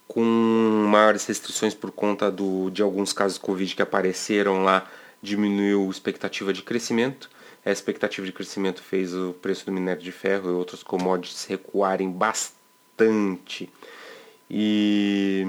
com 0.07 0.23
maiores 0.89 1.25
restrições 1.25 1.73
por 1.75 1.91
conta 1.91 2.31
do, 2.31 2.69
de 2.69 2.81
alguns 2.81 3.11
casos 3.11 3.33
de 3.33 3.43
Covid 3.43 3.75
que 3.75 3.81
apareceram 3.81 4.63
lá, 4.63 4.89
diminuiu 5.21 5.85
a 5.85 5.91
expectativa 5.91 6.53
de 6.53 6.63
crescimento. 6.63 7.29
A 7.65 7.71
expectativa 7.71 8.25
de 8.25 8.31
crescimento 8.31 8.81
fez 8.81 9.13
o 9.13 9.33
preço 9.33 9.65
do 9.65 9.73
minério 9.73 10.01
de 10.01 10.11
ferro 10.13 10.49
e 10.49 10.53
outros 10.53 10.81
commodities 10.81 11.43
recuarem 11.43 12.09
bastante. 12.09 13.69
E 14.49 15.43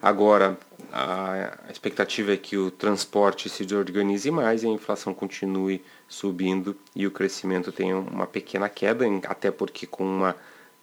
agora 0.00 0.56
a 0.96 1.72
expectativa 1.72 2.32
é 2.32 2.36
que 2.36 2.56
o 2.56 2.70
transporte 2.70 3.48
se 3.48 3.64
desorganize 3.64 4.30
mais 4.30 4.62
e 4.62 4.68
a 4.68 4.70
inflação 4.70 5.12
continue 5.12 5.82
subindo 6.06 6.76
e 6.94 7.04
o 7.04 7.10
crescimento 7.10 7.72
tenha 7.72 7.98
uma 7.98 8.28
pequena 8.28 8.68
queda, 8.68 9.04
até 9.26 9.50
porque 9.50 9.88
com 9.88 10.04
uma 10.04 10.36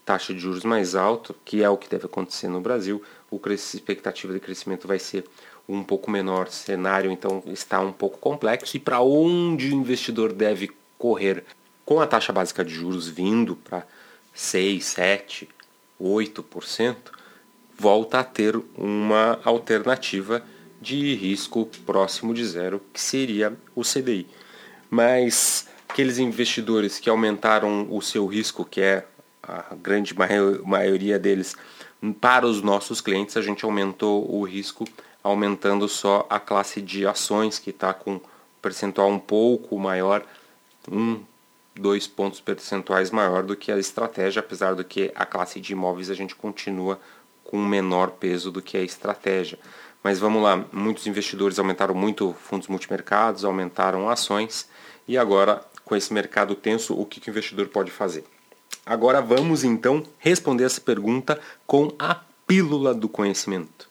taxa 0.04 0.34
de 0.34 0.40
juros 0.42 0.66
mais 0.66 0.96
alta, 0.96 1.34
que 1.46 1.64
é 1.64 1.70
o 1.70 1.78
que 1.78 1.88
deve 1.88 2.08
acontecer 2.08 2.50
no 2.50 2.60
Brasil, 2.60 3.02
a 3.32 3.54
expectativa 3.54 4.34
de 4.34 4.42
crescimento 4.42 4.86
vai 4.86 5.00
ser 5.00 5.24
um 5.68 5.82
pouco 5.82 6.12
menor. 6.12 6.48
O 6.48 6.52
cenário 6.52 7.10
então 7.10 7.42
está 7.46 7.80
um 7.80 7.94
pouco 7.94 8.18
complexo 8.18 8.76
e 8.76 8.82
para 8.82 9.00
onde 9.00 9.70
o 9.70 9.76
investidor 9.76 10.34
deve 10.34 10.72
correr 10.98 11.46
com 11.86 12.02
a 12.02 12.08
taxa 12.08 12.34
básica 12.34 12.66
de 12.66 12.74
juros 12.74 13.08
vindo 13.08 13.56
para 13.56 13.88
6, 14.34 14.84
7, 14.84 15.50
8%, 16.02 16.98
volta 17.78 18.20
a 18.20 18.24
ter 18.24 18.60
uma 18.78 19.40
alternativa 19.44 20.44
de 20.82 21.14
risco 21.16 21.68
próximo 21.86 22.34
de 22.34 22.46
zero, 22.46 22.82
que 22.92 23.00
seria 23.00 23.54
o 23.76 23.84
CDI. 23.84 24.28
Mas 24.90 25.68
aqueles 25.88 26.18
investidores 26.18 27.00
que 27.00 27.10
aumentaram 27.10 27.88
o 27.90 28.02
seu 28.02 28.26
risco, 28.26 28.66
que 28.66 28.82
é 28.82 29.06
a 29.44 29.76
grande 29.76 30.16
maioria 30.64 31.20
deles, 31.20 31.56
para 32.20 32.48
os 32.48 32.62
nossos 32.62 33.00
clientes, 33.00 33.38
a 33.38 33.42
gente 33.42 33.64
aumentou 33.64 34.30
o 34.34 34.44
risco 34.44 34.86
aumentando 35.24 35.88
só 35.88 36.26
a 36.30 36.40
classe 36.40 36.82
de 36.82 37.06
ações, 37.06 37.60
que 37.60 37.70
está 37.70 37.94
com 37.94 38.14
um 38.14 38.22
percentual 38.60 39.10
um 39.10 39.20
pouco 39.20 39.78
maior, 39.78 40.26
um, 40.92 41.22
dois 41.76 42.08
pontos 42.08 42.40
percentuais 42.40 43.12
maior 43.12 43.44
do 43.44 43.56
que 43.56 43.72
a 43.72 43.78
estratégia, 43.78 44.40
apesar 44.40 44.74
do 44.74 44.84
que 44.84 45.12
a 45.16 45.26
classe 45.26 45.60
de 45.60 45.74
imóveis 45.74 46.10
a 46.10 46.16
gente 46.16 46.36
continua 46.36 47.00
com 47.44 47.58
menor 47.58 48.12
peso 48.12 48.52
do 48.52 48.62
que 48.62 48.78
a 48.78 48.84
estratégia. 48.84 49.60
Mas 50.04 50.20
vamos 50.20 50.42
lá, 50.42 50.66
muitos 50.72 51.06
investidores 51.06 51.60
aumentaram 51.60 51.94
muito 51.94 52.36
fundos 52.42 52.68
multimercados, 52.68 53.46
aumentaram 53.46 54.10
ações 54.10 54.68
e 55.08 55.18
agora 55.18 55.64
com 55.86 55.96
esse 55.96 56.14
mercado 56.14 56.56
tenso, 56.56 56.94
o 56.94 57.06
que, 57.06 57.20
o 57.28 57.30
investidor 57.30 57.68
pode 57.68 57.92
fazer? 57.92 58.24
Agora 58.86 59.22
vamos 59.22 59.64
então 59.64 60.04
responder 60.18 60.64
essa 60.64 60.80
pergunta 60.82 61.40
com 61.68 61.94
a 62.00 62.16
pílula 62.48 62.94
do 62.94 63.10
conhecimento. 63.10 63.90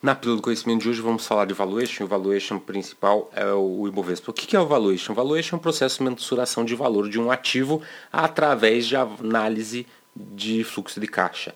Na 0.00 0.14
pílula 0.14 0.38
do 0.38 0.42
conhecimento 0.42 0.82
de 0.82 0.88
hoje 0.88 1.00
vamos 1.00 1.26
falar 1.26 1.44
de 1.46 1.52
valuation. 1.52 2.04
O 2.04 2.08
valuation 2.08 2.58
principal 2.58 3.30
é 3.34 3.52
o 3.52 3.86
Ibovespa. 3.86 4.30
O 4.30 4.34
que 4.34 4.56
é 4.56 4.60
o 4.60 4.66
valuation? 4.66 5.12
O 5.12 5.16
valuation 5.16 5.56
é 5.56 5.58
um 5.58 5.62
processo 5.62 5.98
de 5.98 6.04
mensuração 6.08 6.64
de 6.64 6.74
valor 6.74 7.08
de 7.08 7.20
um 7.20 7.30
ativo 7.30 7.82
através 8.12 8.86
de 8.86 8.96
análise 8.96 9.86
de 10.16 10.64
fluxo 10.64 10.98
de 10.98 11.06
caixa 11.06 11.54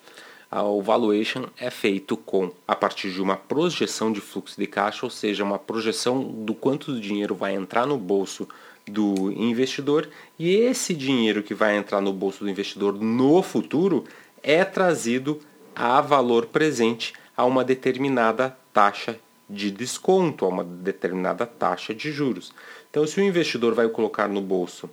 o 0.50 0.80
valuation 0.80 1.44
é 1.58 1.70
feito 1.70 2.16
com 2.16 2.52
a 2.66 2.74
partir 2.74 3.10
de 3.10 3.20
uma 3.20 3.36
projeção 3.36 4.12
de 4.12 4.20
fluxo 4.20 4.58
de 4.58 4.66
caixa, 4.66 5.04
ou 5.04 5.10
seja, 5.10 5.44
uma 5.44 5.58
projeção 5.58 6.22
do 6.22 6.54
quanto 6.54 7.00
dinheiro 7.00 7.34
vai 7.34 7.54
entrar 7.54 7.86
no 7.86 7.98
bolso 7.98 8.48
do 8.86 9.32
investidor 9.32 10.08
e 10.38 10.54
esse 10.54 10.94
dinheiro 10.94 11.42
que 11.42 11.54
vai 11.54 11.76
entrar 11.76 12.00
no 12.00 12.12
bolso 12.12 12.44
do 12.44 12.50
investidor 12.50 12.94
no 12.94 13.42
futuro 13.42 14.04
é 14.42 14.64
trazido 14.64 15.40
a 15.74 16.00
valor 16.00 16.46
presente 16.46 17.12
a 17.36 17.44
uma 17.44 17.64
determinada 17.64 18.56
taxa 18.72 19.18
de 19.50 19.70
desconto, 19.70 20.44
a 20.44 20.48
uma 20.48 20.64
determinada 20.64 21.44
taxa 21.44 21.94
de 21.94 22.12
juros. 22.12 22.52
Então, 22.90 23.06
se 23.06 23.20
o 23.20 23.24
investidor 23.24 23.74
vai 23.74 23.88
colocar 23.88 24.28
no 24.28 24.40
bolso 24.40 24.88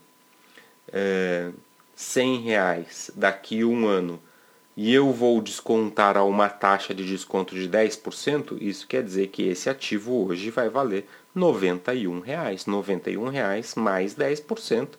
é, 0.92 1.52
100 1.96 2.42
reais 2.42 3.12
daqui 3.16 3.62
a 3.62 3.66
um 3.66 3.88
ano 3.88 4.20
e 4.76 4.94
eu 4.94 5.12
vou 5.12 5.40
descontar 5.42 6.18
a 6.18 6.24
uma 6.24 6.50
taxa 6.50 6.94
de 6.94 7.06
desconto 7.06 7.54
de 7.54 7.70
10%, 7.70 8.58
isso 8.60 8.88
quer 8.88 9.04
dizer 9.04 9.28
que 9.28 9.44
esse 9.44 9.70
ativo 9.70 10.26
hoje 10.28 10.50
vai 10.50 10.68
valer 10.68 11.08
91 11.36 12.20
reais. 12.20 12.66
91 12.66 13.30
reais 13.30 13.76
mais 13.76 14.16
10% 14.16 14.90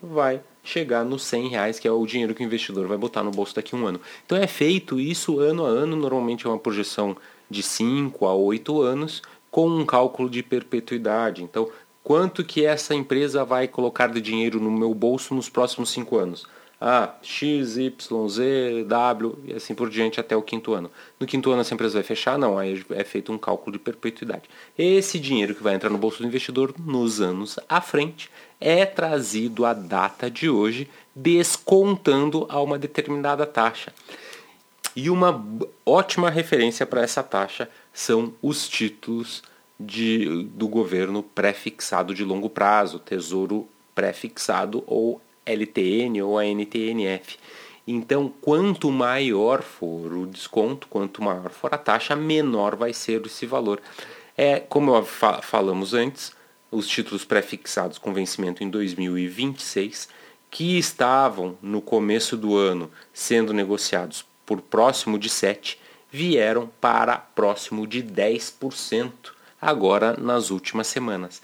vai 0.00 0.40
chegar 0.62 1.04
nos 1.04 1.22
100 1.24 1.48
reais, 1.48 1.78
que 1.78 1.88
é 1.88 1.90
o 1.90 2.06
dinheiro 2.06 2.34
que 2.34 2.42
o 2.42 2.46
investidor 2.46 2.86
vai 2.86 2.96
botar 2.96 3.22
no 3.22 3.30
bolso 3.30 3.54
daqui 3.54 3.74
a 3.74 3.78
um 3.78 3.86
ano. 3.86 4.00
Então 4.24 4.38
é 4.38 4.46
feito 4.46 5.00
isso 5.00 5.40
ano 5.40 5.64
a 5.64 5.68
ano, 5.68 5.96
normalmente 5.96 6.46
é 6.46 6.48
uma 6.48 6.58
projeção 6.58 7.16
de 7.50 7.62
5 7.62 8.26
a 8.26 8.34
8 8.34 8.82
anos, 8.82 9.22
com 9.50 9.68
um 9.68 9.84
cálculo 9.84 10.30
de 10.30 10.42
perpetuidade. 10.42 11.42
Então, 11.42 11.68
quanto 12.02 12.44
que 12.44 12.64
essa 12.64 12.94
empresa 12.94 13.44
vai 13.44 13.68
colocar 13.68 14.08
de 14.08 14.20
dinheiro 14.20 14.58
no 14.58 14.70
meu 14.70 14.94
bolso 14.94 15.34
nos 15.34 15.48
próximos 15.48 15.90
5 15.90 16.16
anos? 16.16 16.46
Ah, 16.80 17.14
X, 17.22 17.76
Y, 17.76 18.28
Z, 18.28 18.84
W 18.84 19.38
e 19.44 19.52
assim 19.54 19.74
por 19.74 19.88
diante 19.88 20.20
até 20.20 20.36
o 20.36 20.42
quinto 20.42 20.74
ano. 20.74 20.90
No 21.18 21.26
quinto 21.26 21.50
ano 21.50 21.60
essa 21.60 21.72
empresa 21.72 21.94
vai 21.94 22.02
fechar? 22.02 22.38
Não, 22.38 22.58
aí 22.58 22.84
é 22.90 23.04
feito 23.04 23.32
um 23.32 23.38
cálculo 23.38 23.72
de 23.72 23.78
perpetuidade. 23.78 24.44
Esse 24.76 25.18
dinheiro 25.18 25.54
que 25.54 25.62
vai 25.62 25.74
entrar 25.74 25.90
no 25.90 25.98
bolso 25.98 26.22
do 26.22 26.26
investidor 26.26 26.74
nos 26.78 27.20
anos 27.20 27.58
à 27.68 27.80
frente 27.80 28.30
é 28.60 28.84
trazido 28.84 29.64
à 29.64 29.72
data 29.72 30.30
de 30.30 30.48
hoje, 30.48 30.88
descontando 31.14 32.46
a 32.48 32.60
uma 32.60 32.78
determinada 32.78 33.46
taxa. 33.46 33.92
E 34.96 35.10
uma 35.10 35.44
ótima 35.84 36.30
referência 36.30 36.86
para 36.86 37.02
essa 37.02 37.22
taxa 37.22 37.68
são 37.92 38.32
os 38.40 38.68
títulos 38.68 39.42
de, 39.78 40.44
do 40.44 40.68
governo 40.68 41.22
pré-fixado 41.22 42.14
de 42.14 42.24
longo 42.24 42.48
prazo, 42.48 42.98
tesouro 42.98 43.68
pré-fixado 43.94 44.84
ou 44.86 45.20
LTN 45.46 46.22
ou 46.22 46.38
a 46.38 46.44
NTNF. 46.44 47.38
Então, 47.86 48.32
quanto 48.40 48.90
maior 48.90 49.62
for 49.62 50.12
o 50.12 50.26
desconto, 50.26 50.88
quanto 50.88 51.22
maior 51.22 51.50
for 51.50 51.74
a 51.74 51.78
taxa, 51.78 52.16
menor 52.16 52.76
vai 52.76 52.92
ser 52.92 53.24
esse 53.26 53.44
valor. 53.44 53.80
É, 54.36 54.58
como 54.58 55.00
falamos 55.04 55.92
antes, 55.92 56.32
os 56.70 56.88
títulos 56.88 57.24
pré-fixados 57.24 57.98
com 57.98 58.12
vencimento 58.12 58.64
em 58.64 58.70
2026, 58.70 60.08
que 60.50 60.78
estavam 60.78 61.58
no 61.60 61.82
começo 61.82 62.36
do 62.36 62.56
ano 62.56 62.90
sendo 63.12 63.52
negociados 63.52 64.24
por 64.46 64.60
próximo 64.60 65.18
de 65.18 65.28
7, 65.28 65.78
vieram 66.10 66.70
para 66.80 67.18
próximo 67.18 67.86
de 67.86 68.02
10% 68.02 69.12
agora 69.60 70.16
nas 70.16 70.50
últimas 70.50 70.86
semanas. 70.86 71.42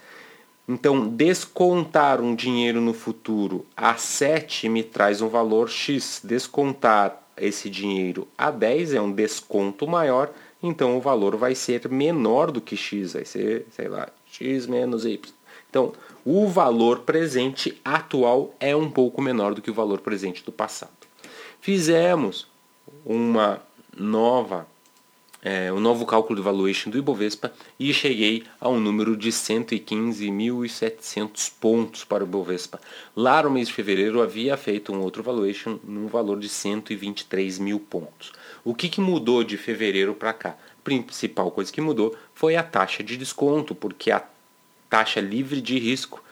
Então, 0.67 1.07
descontar 1.07 2.21
um 2.21 2.35
dinheiro 2.35 2.79
no 2.79 2.93
futuro 2.93 3.65
a 3.75 3.95
7 3.95 4.69
me 4.69 4.83
traz 4.83 5.21
um 5.21 5.27
valor 5.27 5.69
X. 5.69 6.21
Descontar 6.23 7.21
esse 7.35 7.69
dinheiro 7.69 8.27
a 8.37 8.51
10 8.51 8.93
é 8.93 9.01
um 9.01 9.11
desconto 9.11 9.87
maior, 9.87 10.31
então 10.61 10.97
o 10.97 11.01
valor 11.01 11.35
vai 11.35 11.55
ser 11.55 11.89
menor 11.89 12.51
do 12.51 12.61
que 12.61 12.77
X, 12.77 13.13
vai 13.13 13.25
ser, 13.25 13.65
sei 13.71 13.87
lá, 13.87 14.09
X 14.25 14.67
menos 14.67 15.05
Y. 15.05 15.33
Então, 15.69 15.93
o 16.25 16.47
valor 16.47 16.99
presente 16.99 17.79
atual 17.83 18.53
é 18.59 18.75
um 18.75 18.89
pouco 18.89 19.21
menor 19.21 19.53
do 19.53 19.61
que 19.61 19.71
o 19.71 19.73
valor 19.73 20.01
presente 20.01 20.43
do 20.43 20.51
passado. 20.51 20.91
Fizemos 21.59 22.47
uma 23.05 23.61
nova 23.97 24.67
é, 25.41 25.73
um 25.73 25.79
novo 25.79 26.05
cálculo 26.05 26.35
de 26.35 26.43
valuation 26.43 26.91
do 26.91 26.97
Ibovespa 26.97 27.53
e 27.79 27.93
cheguei 27.93 28.43
a 28.59 28.67
um 28.69 28.77
número 28.79 29.17
de 29.17 29.29
115.700 29.29 31.51
pontos 31.59 32.03
para 32.03 32.23
o 32.23 32.27
Ibovespa. 32.27 32.79
Lá 33.15 33.41
no 33.41 33.49
mês 33.49 33.67
de 33.67 33.73
fevereiro 33.73 34.21
havia 34.21 34.55
feito 34.55 34.93
um 34.93 35.01
outro 35.01 35.23
valuation 35.23 35.79
num 35.83 36.05
valor 36.07 36.39
de 36.39 36.47
123 36.47 37.57
mil 37.57 37.79
pontos. 37.79 38.31
O 38.63 38.75
que, 38.75 38.87
que 38.87 39.01
mudou 39.01 39.43
de 39.43 39.57
fevereiro 39.57 40.13
para 40.13 40.31
cá? 40.33 40.49
A 40.49 40.55
principal 40.83 41.49
coisa 41.49 41.71
que 41.71 41.81
mudou 41.81 42.15
foi 42.35 42.55
a 42.55 42.61
taxa 42.61 43.01
de 43.03 43.17
desconto, 43.17 43.73
porque 43.73 44.11
a 44.11 44.23
taxa 44.89 45.19
livre 45.19 45.59
de 45.59 45.79
risco 45.79 46.23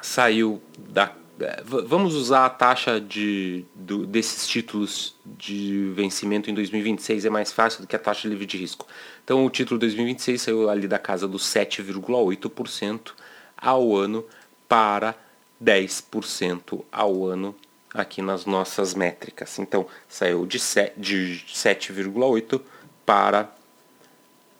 saiu 0.00 0.62
da 0.78 1.19
vamos 1.64 2.14
usar 2.14 2.46
a 2.46 2.50
taxa 2.50 3.00
de, 3.00 3.64
do, 3.74 4.06
desses 4.06 4.46
títulos 4.46 5.16
de 5.24 5.90
vencimento 5.94 6.50
em 6.50 6.54
2026 6.54 7.24
é 7.24 7.30
mais 7.30 7.52
fácil 7.52 7.80
do 7.80 7.86
que 7.86 7.96
a 7.96 7.98
taxa 7.98 8.28
livre 8.28 8.46
de 8.46 8.58
risco. 8.58 8.86
Então 9.24 9.44
o 9.44 9.50
título 9.50 9.80
2026 9.80 10.42
saiu 10.42 10.68
ali 10.68 10.86
da 10.86 10.98
casa 10.98 11.26
dos 11.26 11.44
7,8% 11.44 13.12
ao 13.56 13.96
ano 13.96 14.24
para 14.68 15.14
10% 15.62 16.84
ao 16.92 17.24
ano 17.24 17.54
aqui 17.92 18.22
nas 18.22 18.46
nossas 18.46 18.94
métricas. 18.94 19.58
Então 19.58 19.86
saiu 20.08 20.46
de 20.46 20.58
7,8% 20.58 22.60
para 23.04 23.52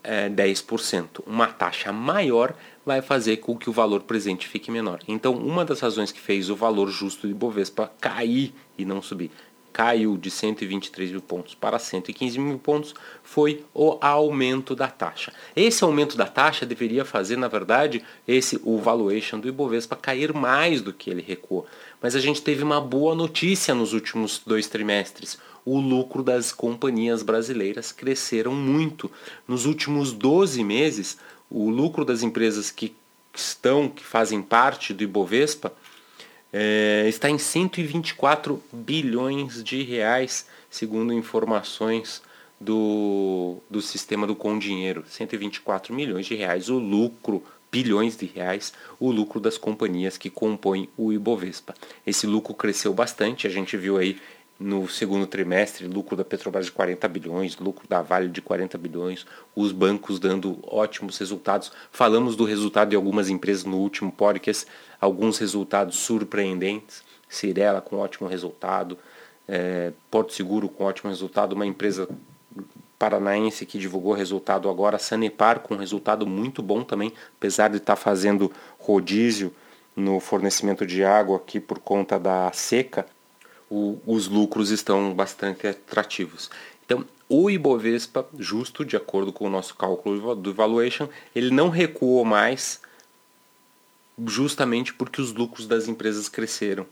é, 0.03 0.29
10%. 0.29 1.23
Uma 1.27 1.47
taxa 1.47 1.93
maior 1.93 2.55
vai 2.85 3.03
fazer 3.03 3.39
com 3.39 3.57
que 3.57 3.69
o 3.69 3.73
valor 3.73 4.03
presente 4.03 4.49
fique 4.49 4.71
menor. 4.71 5.01
Então, 5.07 5.35
uma 5.35 5.65
das 5.65 5.81
razões 5.81 6.11
que 6.11 6.21
fez 6.21 6.49
o 6.51 6.57
valor 6.57 6.89
justo 6.89 7.29
de 7.29 7.35
Bovespa 7.35 7.93
cair 8.01 8.55
e 8.79 8.85
não 8.85 9.03
subir, 9.03 9.31
caiu 9.73 10.17
de 10.17 10.31
123 10.31 11.13
mil 11.13 11.21
pontos 11.21 11.55
para 11.55 11.79
115 11.79 12.39
mil 12.39 12.59
pontos, 12.59 12.95
foi 13.23 13.65
o 13.73 13.99
aumento 14.01 14.75
da 14.75 14.89
taxa. 14.89 15.33
Esse 15.55 15.85
aumento 15.85 16.17
da 16.17 16.27
taxa 16.27 16.67
deveria 16.67 17.05
fazer, 17.05 17.37
na 17.37 17.49
verdade, 17.49 18.03
esse 18.27 18.61
o 18.65 18.79
valuation 18.79 19.39
do 19.39 19.49
Ibovespa 19.49 19.97
cair 19.97 20.33
mais 20.33 20.83
do 20.83 20.93
que 20.93 21.11
ele 21.11 21.23
recuou. 21.23 21.67
Mas 22.03 22.17
a 22.17 22.21
gente 22.21 22.43
teve 22.43 22.63
uma 22.63 22.81
boa 22.81 23.15
notícia 23.15 23.75
nos 23.75 23.93
últimos 23.93 24.41
dois 24.45 24.67
trimestres. 24.67 25.39
O 25.65 25.79
lucro 25.79 26.23
das 26.23 26.53
companhias 26.53 27.23
brasileiras 27.23 27.93
cresceram 27.93 28.53
muito. 28.53 29.11
Nos 29.47 29.67
últimos 29.67 30.13
12 30.13 30.65
meses, 30.65 31.19
o 31.51 31.69
lucro 31.69 32.05
das 32.05 32.23
empresas 32.23 32.71
que 32.71 32.95
estão, 33.35 33.89
que 33.89 34.05
fazem 34.05 34.41
parte 34.41 34.95
do 34.95 35.03
Ibovespa, 35.03 35.73
é, 36.53 37.05
está 37.09 37.31
em 37.31 37.39
124 37.39 38.63
bilhões 38.73 39.63
de 39.63 39.83
reais, 39.83 40.47
segundo 40.69 41.13
informações 41.13 42.23
do, 42.61 43.59
do 43.69 43.81
sistema 43.81 44.27
do 44.27 44.37
Com 44.37 44.59
Dinheiro. 44.59 45.05
124 45.09 45.95
milhões 45.95 46.27
de 46.27 46.35
reais 46.35 46.69
o 46.69 46.79
lucro, 46.79 47.43
bilhões 47.71 48.17
de 48.17 48.27
reais, 48.27 48.73
o 48.99 49.11
lucro 49.11 49.41
das 49.41 49.57
companhias 49.57 50.19
que 50.19 50.29
compõem 50.29 50.89
o 50.97 51.13
Ibovespa. 51.13 51.75
Esse 52.07 52.27
lucro 52.27 52.53
cresceu 52.53 52.93
bastante, 52.93 53.47
a 53.47 53.51
gente 53.51 53.77
viu 53.77 53.97
aí 53.97 54.21
no 54.61 54.87
segundo 54.87 55.27
trimestre, 55.27 55.87
lucro 55.87 56.15
da 56.15 56.23
Petrobras 56.23 56.67
de 56.67 56.73
40 56.73 57.09
bilhões, 57.09 57.57
lucro 57.57 57.89
da 57.89 58.03
Vale 58.03 58.29
de 58.29 58.43
40 58.43 58.77
bilhões, 58.77 59.27
os 59.57 59.73
bancos 59.73 60.19
dando 60.19 60.59
ótimos 60.63 61.17
resultados. 61.17 61.73
Falamos 61.91 62.37
do 62.37 62.45
resultado 62.45 62.91
de 62.91 62.97
algumas 62.97 63.31
empresas 63.31 63.65
no 63.65 63.79
último 63.79 64.13
podcast, 64.13 64.67
alguns 65.01 65.39
resultados 65.39 65.97
surpreendentes. 65.97 67.03
Cirela 67.27 67.81
com 67.81 67.97
ótimo 67.97 68.29
resultado, 68.29 68.99
é, 69.49 69.93
Porto 70.11 70.35
Seguro 70.35 70.69
com 70.69 70.85
ótimo 70.85 71.09
resultado, 71.09 71.55
uma 71.55 71.65
empresa 71.65 72.07
paranaense 72.99 73.65
que 73.65 73.79
divulgou 73.79 74.13
resultado 74.13 74.69
agora, 74.69 74.99
Sanepar 74.99 75.61
com 75.61 75.75
resultado 75.75 76.27
muito 76.27 76.61
bom 76.61 76.83
também, 76.83 77.15
apesar 77.39 77.71
de 77.71 77.79
estar 77.79 77.97
fazendo 77.97 78.53
rodízio 78.79 79.55
no 79.97 80.21
fornecimento 80.21 80.85
de 80.85 81.03
água 81.03 81.39
aqui 81.39 81.59
por 81.59 81.79
conta 81.79 82.19
da 82.19 82.51
seca, 82.53 83.07
o, 83.71 83.99
os 84.05 84.27
lucros 84.27 84.71
estão 84.71 85.15
bastante 85.15 85.67
atrativos. 85.67 86.51
Então, 86.85 87.07
o 87.29 87.49
Ibovespa, 87.49 88.27
justo 88.37 88.85
de 88.85 88.97
acordo 88.97 89.33
com 89.33 89.47
o 89.47 89.51
nosso 89.51 89.77
cálculo 89.77 90.35
do 90.35 90.53
valuation, 90.53 91.09
ele 91.35 91.53
não 91.53 91.69
recuou 91.69 92.25
mais 92.25 92.81
justamente 94.27 94.93
porque 94.93 95.21
os 95.21 95.33
lucros 95.33 95.67
das 95.67 95.87
empresas 95.87 96.29
cresceram. 96.29 96.85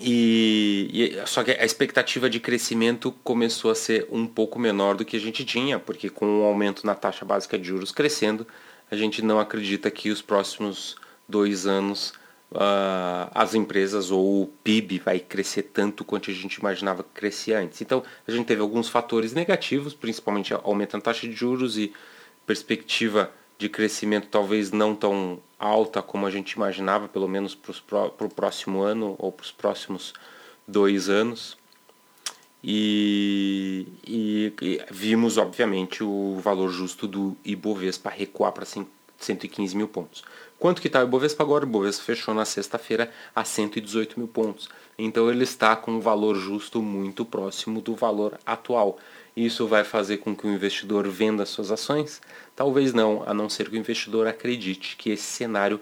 E, 0.00 0.90
e, 0.92 1.26
só 1.26 1.44
que 1.44 1.50
a 1.50 1.64
expectativa 1.64 2.28
de 2.28 2.40
crescimento 2.40 3.12
começou 3.22 3.70
a 3.70 3.74
ser 3.74 4.08
um 4.10 4.26
pouco 4.26 4.58
menor 4.58 4.96
do 4.96 5.04
que 5.04 5.16
a 5.16 5.20
gente 5.20 5.44
tinha, 5.44 5.78
porque 5.78 6.08
com 6.08 6.40
o 6.40 6.44
aumento 6.44 6.84
na 6.86 6.94
taxa 6.94 7.24
básica 7.24 7.58
de 7.58 7.68
juros 7.68 7.92
crescendo, 7.92 8.46
a 8.90 8.96
gente 8.96 9.22
não 9.22 9.38
acredita 9.38 9.90
que 9.90 10.10
os 10.10 10.22
próximos 10.22 10.96
dois 11.28 11.66
anos 11.66 12.14
uh, 12.52 13.30
as 13.34 13.54
empresas 13.54 14.10
ou 14.10 14.42
o 14.42 14.46
PIB 14.46 14.98
vai 14.98 15.18
crescer 15.18 15.62
tanto 15.62 16.04
quanto 16.04 16.30
a 16.30 16.34
gente 16.34 16.54
imaginava 16.54 17.02
que 17.02 17.10
crescia 17.12 17.58
antes. 17.58 17.80
Então, 17.80 18.02
a 18.26 18.30
gente 18.30 18.46
teve 18.46 18.60
alguns 18.60 18.88
fatores 18.88 19.32
negativos, 19.32 19.94
principalmente 19.94 20.52
aumento 20.54 20.96
na 20.96 21.02
taxa 21.02 21.26
de 21.26 21.32
juros 21.32 21.76
e 21.76 21.92
perspectiva 22.46 23.32
de 23.58 23.68
crescimento 23.68 24.26
talvez 24.28 24.72
não 24.72 24.94
tão 24.94 25.38
alta 25.58 26.02
como 26.02 26.26
a 26.26 26.30
gente 26.30 26.52
imaginava, 26.52 27.06
pelo 27.06 27.28
menos 27.28 27.54
para 27.54 28.26
o 28.26 28.28
próximo 28.28 28.82
ano 28.82 29.14
ou 29.18 29.30
para 29.30 29.44
os 29.44 29.52
próximos 29.52 30.12
dois 30.66 31.08
anos. 31.08 31.56
E, 32.64 33.86
e, 34.06 34.52
e, 34.60 34.80
vimos, 34.90 35.36
obviamente, 35.36 36.02
o 36.04 36.38
valor 36.40 36.70
justo 36.70 37.06
do 37.08 37.36
Ibovespa 37.44 38.10
recuar 38.10 38.52
para 38.52 38.64
115 39.24 39.76
mil 39.76 39.88
pontos. 39.88 40.22
Quanto 40.58 40.80
que 40.80 40.86
está 40.86 41.00
o 41.00 41.04
Ibovespa 41.04 41.42
agora? 41.42 41.64
O 41.64 41.68
Ibovespa 41.68 42.04
fechou 42.04 42.32
na 42.34 42.44
sexta-feira 42.44 43.10
a 43.34 43.44
118 43.44 44.18
mil 44.18 44.28
pontos. 44.28 44.68
Então 44.96 45.28
ele 45.30 45.44
está 45.44 45.74
com 45.74 45.92
um 45.92 46.00
valor 46.00 46.36
justo 46.36 46.80
muito 46.80 47.24
próximo 47.24 47.80
do 47.80 47.94
valor 47.94 48.38
atual. 48.46 48.98
Isso 49.36 49.66
vai 49.66 49.82
fazer 49.82 50.18
com 50.18 50.36
que 50.36 50.46
o 50.46 50.52
investidor 50.52 51.08
venda 51.08 51.46
suas 51.46 51.70
ações? 51.70 52.20
Talvez 52.54 52.92
não, 52.92 53.22
a 53.26 53.32
não 53.32 53.48
ser 53.48 53.68
que 53.70 53.76
o 53.76 53.78
investidor 53.78 54.26
acredite 54.26 54.96
que 54.96 55.10
esse 55.10 55.24
cenário 55.24 55.80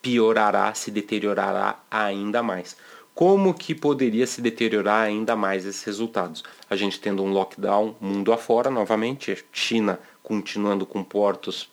piorará, 0.00 0.72
se 0.72 0.90
deteriorará 0.90 1.80
ainda 1.90 2.42
mais. 2.42 2.76
Como 3.14 3.54
que 3.54 3.74
poderia 3.74 4.26
se 4.26 4.40
deteriorar 4.40 5.06
ainda 5.06 5.34
mais 5.34 5.64
esses 5.64 5.82
resultados? 5.82 6.44
A 6.70 6.76
gente 6.76 7.00
tendo 7.00 7.22
um 7.22 7.32
lockdown 7.32 7.96
mundo 8.00 8.32
afora 8.32 8.70
novamente, 8.70 9.44
China 9.52 9.98
continuando 10.22 10.84
com 10.84 11.02
portos 11.02 11.68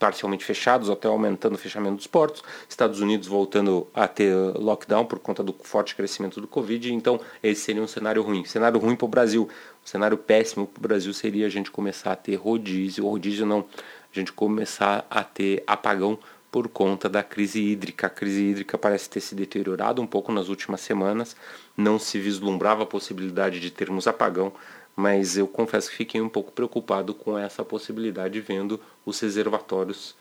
parcialmente 0.00 0.46
fechados, 0.46 0.88
até 0.88 1.06
aumentando 1.06 1.56
o 1.56 1.58
fechamento 1.58 1.96
dos 1.96 2.06
portos, 2.06 2.42
Estados 2.66 3.00
Unidos 3.00 3.28
voltando 3.28 3.86
a 3.94 4.08
ter 4.08 4.34
lockdown 4.34 5.04
por 5.04 5.18
conta 5.18 5.42
do 5.42 5.54
forte 5.62 5.94
crescimento 5.94 6.40
do 6.40 6.48
Covid, 6.48 6.92
então 6.92 7.20
esse 7.42 7.60
seria 7.60 7.82
um 7.82 7.86
cenário 7.86 8.22
ruim. 8.22 8.42
Cenário 8.46 8.80
ruim 8.80 8.96
para 8.96 9.04
o 9.04 9.08
Brasil, 9.08 9.42
um 9.84 9.86
cenário 9.86 10.16
péssimo 10.16 10.66
para 10.66 10.80
o 10.80 10.82
Brasil 10.82 11.12
seria 11.12 11.46
a 11.46 11.50
gente 11.50 11.70
começar 11.70 12.12
a 12.12 12.16
ter 12.16 12.36
rodízio, 12.36 13.06
rodízio 13.06 13.44
não, 13.44 13.60
a 13.60 14.18
gente 14.18 14.32
começar 14.32 15.06
a 15.10 15.22
ter 15.22 15.62
apagão 15.66 16.18
por 16.50 16.66
conta 16.68 17.06
da 17.06 17.22
crise 17.22 17.60
hídrica. 17.60 18.06
A 18.06 18.10
crise 18.10 18.42
hídrica 18.42 18.78
parece 18.78 19.08
ter 19.08 19.20
se 19.20 19.34
deteriorado 19.34 20.00
um 20.00 20.06
pouco 20.06 20.32
nas 20.32 20.48
últimas 20.48 20.80
semanas, 20.80 21.36
não 21.76 21.98
se 21.98 22.18
vislumbrava 22.18 22.84
a 22.84 22.86
possibilidade 22.86 23.60
de 23.60 23.70
termos 23.70 24.08
apagão, 24.08 24.52
mas 24.96 25.36
eu 25.36 25.46
confesso 25.46 25.90
que 25.90 25.96
fiquei 25.96 26.20
um 26.20 26.28
pouco 26.28 26.52
preocupado 26.52 27.14
com 27.14 27.38
essa 27.38 27.64
possibilidade 27.64 28.40
vendo 28.40 28.80
os 29.04 29.18
reservatórios 29.20 30.14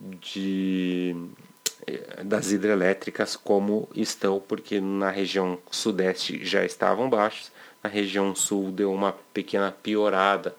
de 0.00 1.14
eh, 1.86 2.24
das 2.24 2.52
hidrelétricas 2.52 3.36
como 3.36 3.88
estão, 3.94 4.40
porque 4.40 4.80
na 4.80 5.10
região 5.10 5.58
sudeste 5.70 6.44
já 6.44 6.64
estavam 6.64 7.08
baixos, 7.08 7.50
na 7.82 7.90
região 7.90 8.34
sul 8.34 8.70
deu 8.70 8.92
uma 8.92 9.12
pequena 9.32 9.70
piorada. 9.70 10.54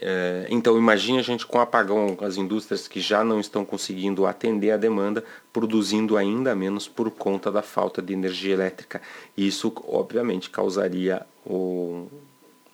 É, 0.00 0.46
então 0.50 0.76
imagine 0.76 1.18
a 1.18 1.22
gente 1.22 1.46
com 1.46 1.60
apagão, 1.60 2.16
as 2.20 2.36
indústrias 2.36 2.86
que 2.86 3.00
já 3.00 3.24
não 3.24 3.40
estão 3.40 3.64
conseguindo 3.64 4.26
atender 4.26 4.70
a 4.70 4.76
demanda, 4.76 5.24
produzindo 5.52 6.16
ainda 6.16 6.54
menos 6.54 6.86
por 6.86 7.10
conta 7.10 7.50
da 7.50 7.62
falta 7.62 8.02
de 8.02 8.12
energia 8.12 8.54
elétrica. 8.54 9.00
Isso 9.36 9.72
obviamente 9.86 10.50
causaria 10.50 11.24
o, 11.44 12.08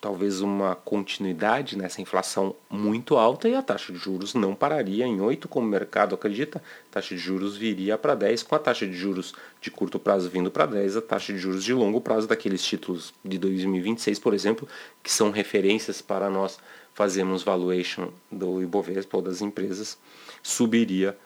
talvez 0.02 0.40
uma 0.40 0.74
continuidade 0.74 1.78
nessa 1.78 2.02
inflação 2.02 2.56
muito 2.68 3.16
alta 3.16 3.48
e 3.48 3.54
a 3.54 3.62
taxa 3.62 3.92
de 3.92 3.98
juros 4.00 4.34
não 4.34 4.52
pararia 4.52 5.06
em 5.06 5.20
8, 5.20 5.46
como 5.46 5.64
o 5.64 5.70
mercado 5.70 6.16
acredita. 6.16 6.60
A 6.90 6.94
taxa 6.94 7.14
de 7.14 7.20
juros 7.20 7.56
viria 7.56 7.96
para 7.96 8.16
10, 8.16 8.42
com 8.42 8.56
a 8.56 8.58
taxa 8.58 8.84
de 8.84 8.94
juros 8.94 9.32
de 9.60 9.70
curto 9.70 10.00
prazo 10.00 10.28
vindo 10.28 10.50
para 10.50 10.66
10, 10.66 10.96
a 10.96 11.00
taxa 11.00 11.32
de 11.32 11.38
juros 11.38 11.62
de 11.62 11.72
longo 11.72 12.00
prazo 12.00 12.26
daqueles 12.26 12.64
títulos 12.64 13.14
de 13.24 13.38
2026, 13.38 14.18
por 14.18 14.34
exemplo, 14.34 14.66
que 15.04 15.10
são 15.10 15.30
referências 15.30 16.02
para 16.02 16.28
nós 16.28 16.58
fazermos 16.94 17.42
valuation 17.42 18.08
do 18.30 18.62
Ibovespa 18.62 19.16
ou 19.16 19.22
das 19.22 19.40
empresas, 19.40 19.98
subiria 20.42 21.16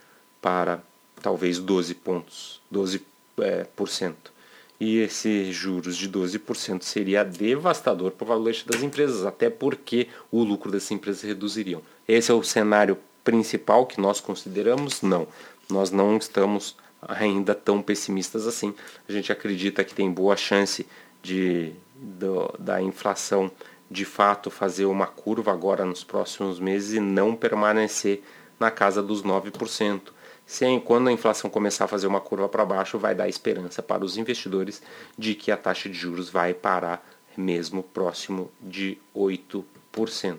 para 0.41 0.83
talvez 1.21 1.59
12 1.59 1.95
pontos, 1.95 2.61
12%. 2.73 3.01
É, 3.39 3.65
por 3.65 3.87
cento 3.91 4.33
e 4.81 4.99
esse 4.99 5.53
juros 5.53 5.97
de 5.97 6.09
12% 6.09 6.83
seria 6.83 7.25
devastador 7.25 8.11
para 8.13 8.25
o 8.25 8.29
valuation 8.29 8.67
das 8.67 8.83
empresas, 8.83 9.25
até 9.25 9.49
porque 9.49 10.09
o 10.31 10.43
lucro 10.43 10.71
dessas 10.71 10.91
empresas 10.91 11.23
reduziriam. 11.23 11.83
Esse 12.07 12.31
é 12.31 12.35
o 12.35 12.43
cenário 12.43 12.99
principal 13.25 13.87
que 13.87 14.01
nós 14.01 14.21
consideramos? 14.21 15.03
Não. 15.03 15.27
Nós 15.69 15.91
não 15.91 16.17
estamos 16.17 16.77
ainda 17.01 17.55
tão 17.55 17.81
pessimistas 17.81 18.47
assim. 18.47 18.75
A 19.09 19.13
gente 19.13 19.33
acredita 19.33 19.83
que 19.83 19.95
tem 19.95 20.11
boa 20.11 20.37
chance 20.37 20.87
de, 21.23 21.73
da 22.59 22.81
inflação 22.83 23.51
de 23.91 24.05
fato 24.05 24.51
fazer 24.51 24.87
uma 24.87 25.07
curva 25.07 25.53
agora 25.53 25.85
nos 25.85 26.03
próximos 26.03 26.59
meses 26.59 26.95
e 26.95 27.01
não 27.01 27.35
permanecer 27.35 28.23
na 28.59 28.71
casa 28.71 29.03
dos 29.03 29.23
9%. 29.23 30.01
Sem, 30.45 30.79
quando 30.79 31.09
a 31.09 31.13
inflação 31.13 31.51
começar 31.51 31.87
a 31.87 31.89
fazer 31.89 32.07
uma 32.07 32.21
curva 32.21 32.49
para 32.49 32.65
baixo, 32.65 32.99
vai 32.99 33.15
dar 33.15 33.29
esperança 33.29 33.83
para 33.83 34.05
os 34.05 34.17
investidores 34.17 34.81
de 35.19 35.35
que 35.35 35.51
a 35.51 35.57
taxa 35.57 35.89
de 35.89 35.95
juros 35.95 36.29
vai 36.29 36.55
parar 36.55 37.05
mesmo 37.37 37.83
próximo 37.83 38.51
de 38.61 38.99
8%. 39.15 40.39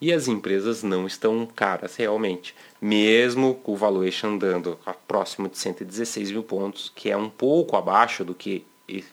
E 0.00 0.12
as 0.12 0.28
empresas 0.28 0.82
não 0.82 1.06
estão 1.06 1.44
caras 1.46 1.96
realmente, 1.96 2.54
mesmo 2.80 3.54
com 3.54 3.72
o 3.72 3.76
valuation 3.76 4.28
andando 4.28 4.78
próximo 5.06 5.48
de 5.48 5.58
116 5.58 6.30
mil 6.30 6.42
pontos, 6.42 6.92
que 6.94 7.10
é 7.10 7.16
um 7.16 7.28
pouco 7.28 7.76
abaixo 7.76 8.24
do 8.24 8.34
que 8.34 8.64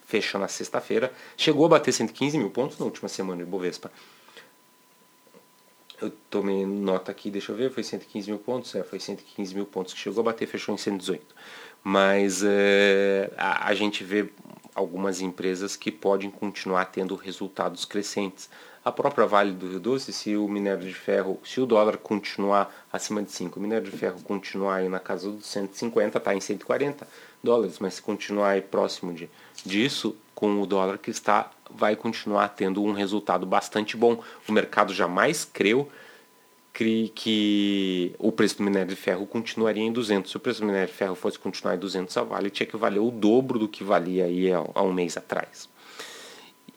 fechou 0.04 0.40
na 0.40 0.48
sexta-feira, 0.48 1.12
chegou 1.36 1.66
a 1.66 1.68
bater 1.68 1.92
115 1.92 2.38
mil 2.38 2.50
pontos 2.50 2.78
na 2.78 2.84
última 2.84 3.08
semana 3.08 3.44
de 3.44 3.50
Bovespa. 3.50 3.90
Eu 6.00 6.12
tomei 6.28 6.66
nota 6.66 7.10
aqui, 7.10 7.30
deixa 7.30 7.52
eu 7.52 7.56
ver, 7.56 7.70
foi 7.70 7.82
115 7.82 8.30
mil 8.30 8.38
pontos? 8.38 8.74
É, 8.74 8.82
foi 8.82 9.00
115 9.00 9.54
mil 9.54 9.64
pontos 9.64 9.94
que 9.94 10.00
chegou 10.00 10.20
a 10.20 10.24
bater, 10.24 10.46
fechou 10.46 10.74
em 10.74 10.78
118. 10.78 11.34
Mas 11.82 12.42
é, 12.44 13.30
a, 13.36 13.68
a 13.68 13.74
gente 13.74 14.04
vê 14.04 14.28
algumas 14.76 15.22
empresas 15.22 15.74
que 15.74 15.90
podem 15.90 16.30
continuar 16.30 16.84
tendo 16.84 17.16
resultados 17.16 17.86
crescentes. 17.86 18.50
A 18.84 18.92
própria 18.92 19.26
Vale 19.26 19.52
do 19.52 19.68
Rio 19.68 19.80
Doce, 19.80 20.12
se 20.12 20.36
o 20.36 20.46
minério 20.46 20.86
de 20.86 20.92
ferro, 20.92 21.40
se 21.42 21.60
o 21.60 21.66
dólar 21.66 21.96
continuar 21.96 22.72
acima 22.92 23.22
de 23.22 23.32
5, 23.32 23.58
o 23.58 23.62
minério 23.62 23.90
de 23.90 23.96
ferro 23.96 24.20
continuar 24.22 24.76
aí 24.76 24.88
na 24.88 25.00
casa 25.00 25.30
dos 25.30 25.46
150, 25.46 26.18
está 26.18 26.34
em 26.34 26.40
140 26.40 27.08
dólares, 27.42 27.78
mas 27.80 27.94
se 27.94 28.02
continuar 28.02 28.50
aí 28.50 28.60
próximo 28.60 29.12
de, 29.12 29.30
disso, 29.64 30.14
com 30.34 30.60
o 30.60 30.66
dólar 30.66 30.98
que 30.98 31.10
está, 31.10 31.50
vai 31.70 31.96
continuar 31.96 32.50
tendo 32.50 32.84
um 32.84 32.92
resultado 32.92 33.46
bastante 33.46 33.96
bom. 33.96 34.22
O 34.46 34.52
mercado 34.52 34.92
jamais 34.92 35.44
creu 35.44 35.90
que 36.84 38.14
o 38.18 38.30
preço 38.30 38.58
do 38.58 38.62
minério 38.62 38.88
de 38.88 38.96
ferro 38.96 39.26
continuaria 39.26 39.82
em 39.82 39.92
200. 39.92 40.30
Se 40.30 40.36
o 40.36 40.40
preço 40.40 40.60
do 40.60 40.66
minério 40.66 40.88
de 40.88 40.92
ferro 40.92 41.14
fosse 41.14 41.38
continuar 41.38 41.74
em 41.74 41.78
200 41.78 42.14
a 42.16 42.22
Vale, 42.22 42.50
tinha 42.50 42.66
que 42.66 42.76
valer 42.76 43.00
o 43.00 43.10
dobro 43.10 43.58
do 43.58 43.66
que 43.66 43.82
valia 43.82 44.26
aí 44.26 44.52
há 44.52 44.82
um 44.82 44.92
mês 44.92 45.16
atrás. 45.16 45.68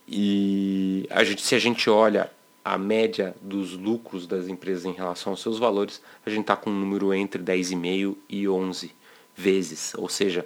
E 0.07 1.05
a 1.09 1.23
gente, 1.23 1.41
se 1.41 1.53
a 1.53 1.59
gente 1.59 1.89
olha 1.89 2.31
a 2.63 2.77
média 2.77 3.35
dos 3.41 3.73
lucros 3.73 4.25
das 4.25 4.47
empresas 4.47 4.85
em 4.85 4.93
relação 4.93 5.33
aos 5.33 5.41
seus 5.41 5.59
valores, 5.59 6.01
a 6.25 6.29
gente 6.29 6.41
está 6.41 6.55
com 6.55 6.69
um 6.69 6.79
número 6.79 7.13
entre 7.13 7.41
10,5 7.43 8.15
e 8.29 8.47
11 8.47 8.91
vezes. 9.35 9.93
Ou 9.95 10.07
seja, 10.07 10.45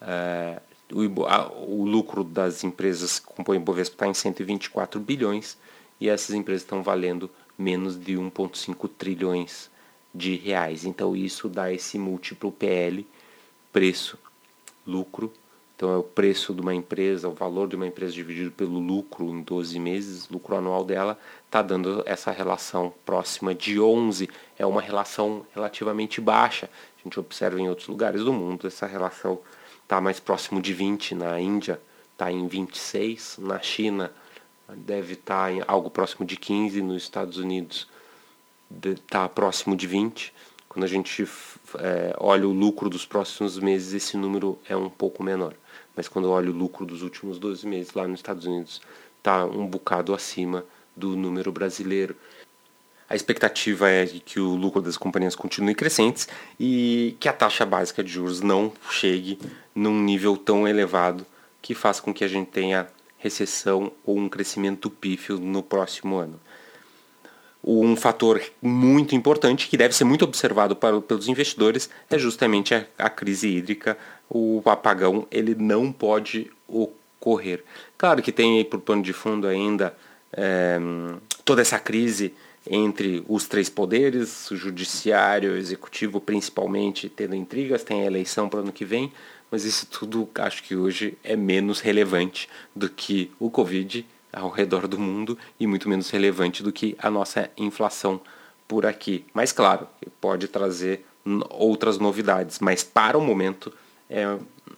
é, 0.00 0.60
o, 0.92 1.26
a, 1.26 1.52
o 1.52 1.84
lucro 1.84 2.24
das 2.24 2.64
empresas 2.64 3.18
que 3.18 3.26
compõem 3.26 3.58
o 3.58 3.60
Bovespa 3.60 3.94
está 3.94 4.06
em 4.06 4.14
124 4.14 4.98
bilhões 4.98 5.58
e 6.00 6.08
essas 6.08 6.34
empresas 6.34 6.62
estão 6.62 6.82
valendo 6.82 7.30
menos 7.58 7.98
de 7.98 8.14
1,5 8.14 8.88
trilhões 8.96 9.68
de 10.14 10.36
reais. 10.36 10.84
Então 10.84 11.16
isso 11.16 11.48
dá 11.48 11.72
esse 11.72 11.98
múltiplo 11.98 12.52
PL, 12.52 13.06
preço, 13.72 14.16
lucro. 14.86 15.32
Então 15.76 15.92
é 15.92 15.96
o 15.96 16.02
preço 16.02 16.54
de 16.54 16.60
uma 16.60 16.74
empresa, 16.74 17.28
o 17.28 17.34
valor 17.34 17.68
de 17.68 17.76
uma 17.76 17.86
empresa 17.86 18.12
dividido 18.12 18.50
pelo 18.50 18.78
lucro 18.78 19.26
em 19.26 19.42
12 19.42 19.78
meses, 19.78 20.28
lucro 20.28 20.56
anual 20.56 20.84
dela, 20.84 21.18
está 21.46 21.62
dando 21.62 22.02
essa 22.06 22.30
relação 22.30 22.92
próxima 23.04 23.54
de 23.54 23.78
11. 23.80 24.28
É 24.58 24.66
uma 24.66 24.80
relação 24.80 25.46
relativamente 25.54 26.20
baixa. 26.20 26.68
A 26.98 27.02
gente 27.04 27.20
observa 27.20 27.60
em 27.60 27.68
outros 27.68 27.88
lugares 27.88 28.24
do 28.24 28.32
mundo 28.32 28.66
essa 28.66 28.86
relação 28.86 29.38
está 29.82 30.00
mais 30.00 30.20
próximo 30.20 30.60
de 30.60 30.74
20, 30.74 31.14
na 31.14 31.40
Índia 31.40 31.80
está 32.12 32.30
em 32.30 32.46
26, 32.46 33.38
na 33.38 33.60
China 33.60 34.12
deve 34.76 35.14
estar 35.14 35.52
em 35.52 35.62
algo 35.66 35.90
próximo 35.90 36.26
de 36.26 36.36
15, 36.36 36.82
nos 36.82 37.02
Estados 37.02 37.38
Unidos 37.38 37.88
está 38.84 39.28
próximo 39.28 39.74
de 39.74 39.86
20. 39.86 40.32
Quando 40.68 40.84
a 40.84 40.88
gente 40.88 41.26
é, 41.78 42.14
olha 42.18 42.46
o 42.46 42.52
lucro 42.52 42.88
dos 42.88 43.06
próximos 43.06 43.58
meses, 43.58 43.94
esse 43.94 44.16
número 44.16 44.58
é 44.68 44.76
um 44.76 44.90
pouco 44.90 45.22
menor. 45.22 45.54
Mas 45.96 46.06
quando 46.06 46.26
eu 46.26 46.32
olho 46.32 46.52
o 46.52 46.56
lucro 46.56 46.84
dos 46.84 47.02
últimos 47.02 47.38
12 47.38 47.66
meses 47.66 47.94
lá 47.94 48.06
nos 48.06 48.20
Estados 48.20 48.44
Unidos, 48.44 48.80
está 49.16 49.44
um 49.44 49.66
bocado 49.66 50.14
acima 50.14 50.64
do 50.94 51.16
número 51.16 51.50
brasileiro. 51.50 52.14
A 53.08 53.16
expectativa 53.16 53.88
é 53.88 54.06
que 54.06 54.38
o 54.38 54.54
lucro 54.54 54.82
das 54.82 54.98
companhias 54.98 55.34
continue 55.34 55.74
crescentes 55.74 56.28
e 56.60 57.16
que 57.18 57.28
a 57.28 57.32
taxa 57.32 57.64
básica 57.64 58.04
de 58.04 58.10
juros 58.10 58.42
não 58.42 58.70
chegue 58.90 59.38
num 59.74 59.98
nível 59.98 60.36
tão 60.36 60.68
elevado 60.68 61.26
que 61.62 61.74
faça 61.74 62.02
com 62.02 62.12
que 62.12 62.22
a 62.22 62.28
gente 62.28 62.50
tenha 62.50 62.86
recessão 63.18 63.92
ou 64.04 64.16
um 64.16 64.28
crescimento 64.28 64.88
pífio 64.88 65.38
no 65.38 65.62
próximo 65.62 66.16
ano. 66.16 66.40
Um 67.62 67.96
fator 67.96 68.40
muito 68.62 69.14
importante 69.14 69.68
que 69.68 69.76
deve 69.76 69.94
ser 69.94 70.04
muito 70.04 70.24
observado 70.24 70.76
para, 70.76 71.00
pelos 71.00 71.28
investidores 71.28 71.90
é 72.08 72.18
justamente 72.18 72.74
a, 72.74 72.86
a 72.96 73.10
crise 73.10 73.48
hídrica. 73.48 73.98
O 74.30 74.62
apagão 74.64 75.26
ele 75.30 75.54
não 75.54 75.92
pode 75.92 76.50
ocorrer. 76.66 77.64
Claro 77.96 78.22
que 78.22 78.32
tem 78.32 78.58
aí 78.58 78.64
por 78.64 78.80
pano 78.80 79.02
de 79.02 79.12
fundo 79.12 79.46
ainda 79.46 79.94
é, 80.32 80.78
toda 81.44 81.60
essa 81.60 81.78
crise 81.78 82.32
entre 82.70 83.24
os 83.28 83.48
três 83.48 83.68
poderes, 83.68 84.50
o 84.50 84.56
judiciário, 84.56 85.52
o 85.52 85.56
executivo 85.56 86.20
principalmente, 86.20 87.08
tendo 87.08 87.34
intrigas, 87.34 87.82
tem 87.82 88.02
a 88.02 88.06
eleição 88.06 88.48
para 88.48 88.58
o 88.58 88.62
ano 88.62 88.72
que 88.72 88.84
vem, 88.84 89.12
mas 89.50 89.64
isso 89.64 89.86
tudo 89.86 90.28
acho 90.36 90.62
que 90.62 90.76
hoje 90.76 91.16
é 91.22 91.36
menos 91.36 91.80
relevante 91.80 92.48
do 92.74 92.88
que 92.88 93.30
o 93.38 93.50
Covid 93.50 94.06
ao 94.32 94.50
redor 94.50 94.86
do 94.86 94.98
mundo 94.98 95.38
e 95.58 95.66
muito 95.66 95.88
menos 95.88 96.10
relevante 96.10 96.62
do 96.62 96.72
que 96.72 96.96
a 96.98 97.10
nossa 97.10 97.50
inflação 97.56 98.20
por 98.66 98.84
aqui. 98.84 99.24
Mas 99.32 99.52
claro, 99.52 99.88
pode 100.20 100.48
trazer 100.48 101.04
outras 101.50 101.98
novidades, 101.98 102.58
mas 102.58 102.82
para 102.82 103.16
o 103.16 103.20
momento 103.20 103.72
é 104.08 104.26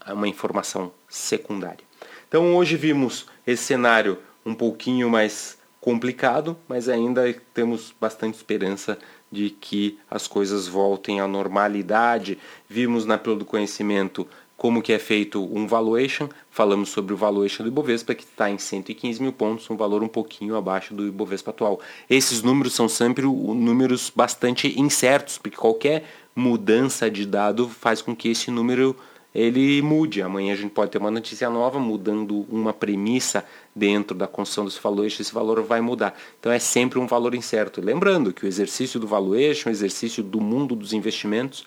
uma 0.07 0.29
informação 0.29 0.93
secundária. 1.09 1.85
Então 2.29 2.55
hoje 2.55 2.77
vimos 2.77 3.27
esse 3.47 3.65
cenário 3.65 4.19
um 4.45 4.55
pouquinho 4.55 5.11
mais 5.11 5.59
complicado, 5.81 6.57
mas 6.69 6.89
ainda 6.89 7.33
temos 7.55 7.95
bastante 8.01 8.37
esperança 8.37 8.99
de 9.33 9.51
que 9.51 9.99
as 10.11 10.27
coisas 10.27 10.67
voltem 10.67 11.21
à 11.21 11.27
normalidade. 11.27 12.39
Vimos 12.69 13.07
na 13.07 13.17
Pílula 13.17 13.41
do 13.41 13.45
Conhecimento 13.45 14.27
como 14.61 14.83
que 14.83 14.93
é 14.93 14.99
feito 14.99 15.43
um 15.57 15.67
valuation, 15.67 16.29
falamos 16.51 16.91
sobre 16.91 17.15
o 17.15 17.17
valuation 17.17 17.65
do 17.65 17.71
Ibovespa, 17.71 18.15
que 18.15 18.25
está 18.25 18.51
em 18.51 18.59
115 18.59 19.23
mil 19.23 19.33
pontos, 19.33 19.71
um 19.71 19.75
valor 19.75 20.03
um 20.03 20.07
pouquinho 20.07 20.55
abaixo 20.55 20.93
do 20.93 21.07
Ibovespa 21.07 21.51
atual. 21.51 21.81
Esses 22.11 22.43
números 22.43 22.75
são 22.75 22.87
sempre 22.87 23.25
números 23.25 24.13
bastante 24.15 24.79
incertos, 24.79 25.39
porque 25.39 25.57
qualquer 25.57 26.05
mudança 26.37 27.11
de 27.11 27.25
dado 27.25 27.71
faz 27.71 28.03
com 28.03 28.15
que 28.15 28.29
esse 28.29 28.51
número 28.51 28.95
ele 29.35 29.81
mude. 29.81 30.21
Amanhã 30.21 30.53
a 30.53 30.57
gente 30.57 30.73
pode 30.73 30.91
ter 30.91 30.99
uma 30.99 31.11
notícia 31.11 31.49
nova 31.49 31.79
mudando 31.79 32.45
uma 32.51 32.75
premissa 32.75 33.47
dentro 33.75 34.15
da 34.15 34.27
construção 34.27 34.67
desse 34.67 34.79
valuation, 34.79 35.23
esse 35.23 35.33
valor 35.33 35.63
vai 35.63 35.81
mudar. 35.81 36.15
Então 36.39 36.53
é 36.53 36.59
sempre 36.59 36.99
um 36.99 37.07
valor 37.07 37.35
incerto. 37.35 37.81
Lembrando 37.81 38.31
que 38.31 38.45
o 38.45 38.47
exercício 38.47 39.01
do 39.01 39.07
valuation, 39.07 39.71
o 39.71 39.73
exercício 39.73 40.23
do 40.23 40.39
mundo 40.39 40.77
dos 40.77 40.93
investimentos, 40.93 41.67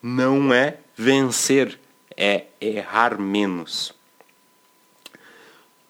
não 0.00 0.54
é 0.54 0.76
vencer, 0.96 1.76
é 2.22 2.48
errar 2.60 3.18
menos. 3.18 3.94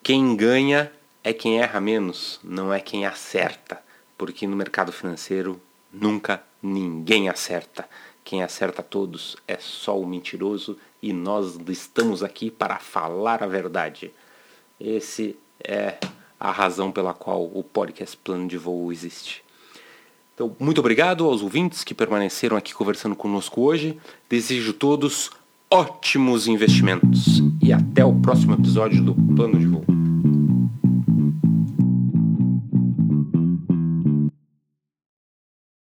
Quem 0.00 0.36
ganha 0.36 0.92
é 1.24 1.32
quem 1.32 1.58
erra 1.60 1.80
menos, 1.80 2.38
não 2.44 2.72
é 2.72 2.78
quem 2.78 3.04
acerta. 3.04 3.82
porque 4.16 4.46
no 4.46 4.54
mercado 4.54 4.92
financeiro 4.92 5.58
nunca 5.90 6.42
ninguém 6.62 7.30
acerta. 7.30 7.88
Quem 8.22 8.42
acerta 8.42 8.82
todos 8.82 9.34
é 9.48 9.56
só 9.58 9.98
o 9.98 10.06
mentiroso 10.06 10.76
e 11.02 11.10
nós 11.10 11.58
estamos 11.68 12.22
aqui 12.22 12.50
para 12.50 12.78
falar 12.78 13.42
a 13.42 13.46
verdade. 13.46 14.12
Esse 14.78 15.36
é 15.64 15.98
a 16.38 16.50
razão 16.52 16.92
pela 16.92 17.14
qual 17.14 17.44
o 17.44 17.64
podcast 17.64 18.14
Plano 18.18 18.46
de 18.46 18.58
Voo 18.58 18.92
existe. 18.92 19.42
Então, 20.34 20.54
muito 20.60 20.78
obrigado 20.78 21.24
aos 21.24 21.42
ouvintes 21.42 21.82
que 21.82 21.94
permaneceram 21.94 22.58
aqui 22.58 22.74
conversando 22.74 23.16
conosco 23.16 23.62
hoje. 23.62 23.98
Desejo 24.28 24.74
todos 24.74 25.30
ótimos 25.72 26.48
investimentos 26.48 27.42
e 27.62 27.72
até 27.72 28.04
o 28.04 28.12
próximo 28.14 28.54
episódio 28.54 29.02
do 29.02 29.14
Plano 29.14 29.56
de 29.56 29.66
Voo. 29.66 29.99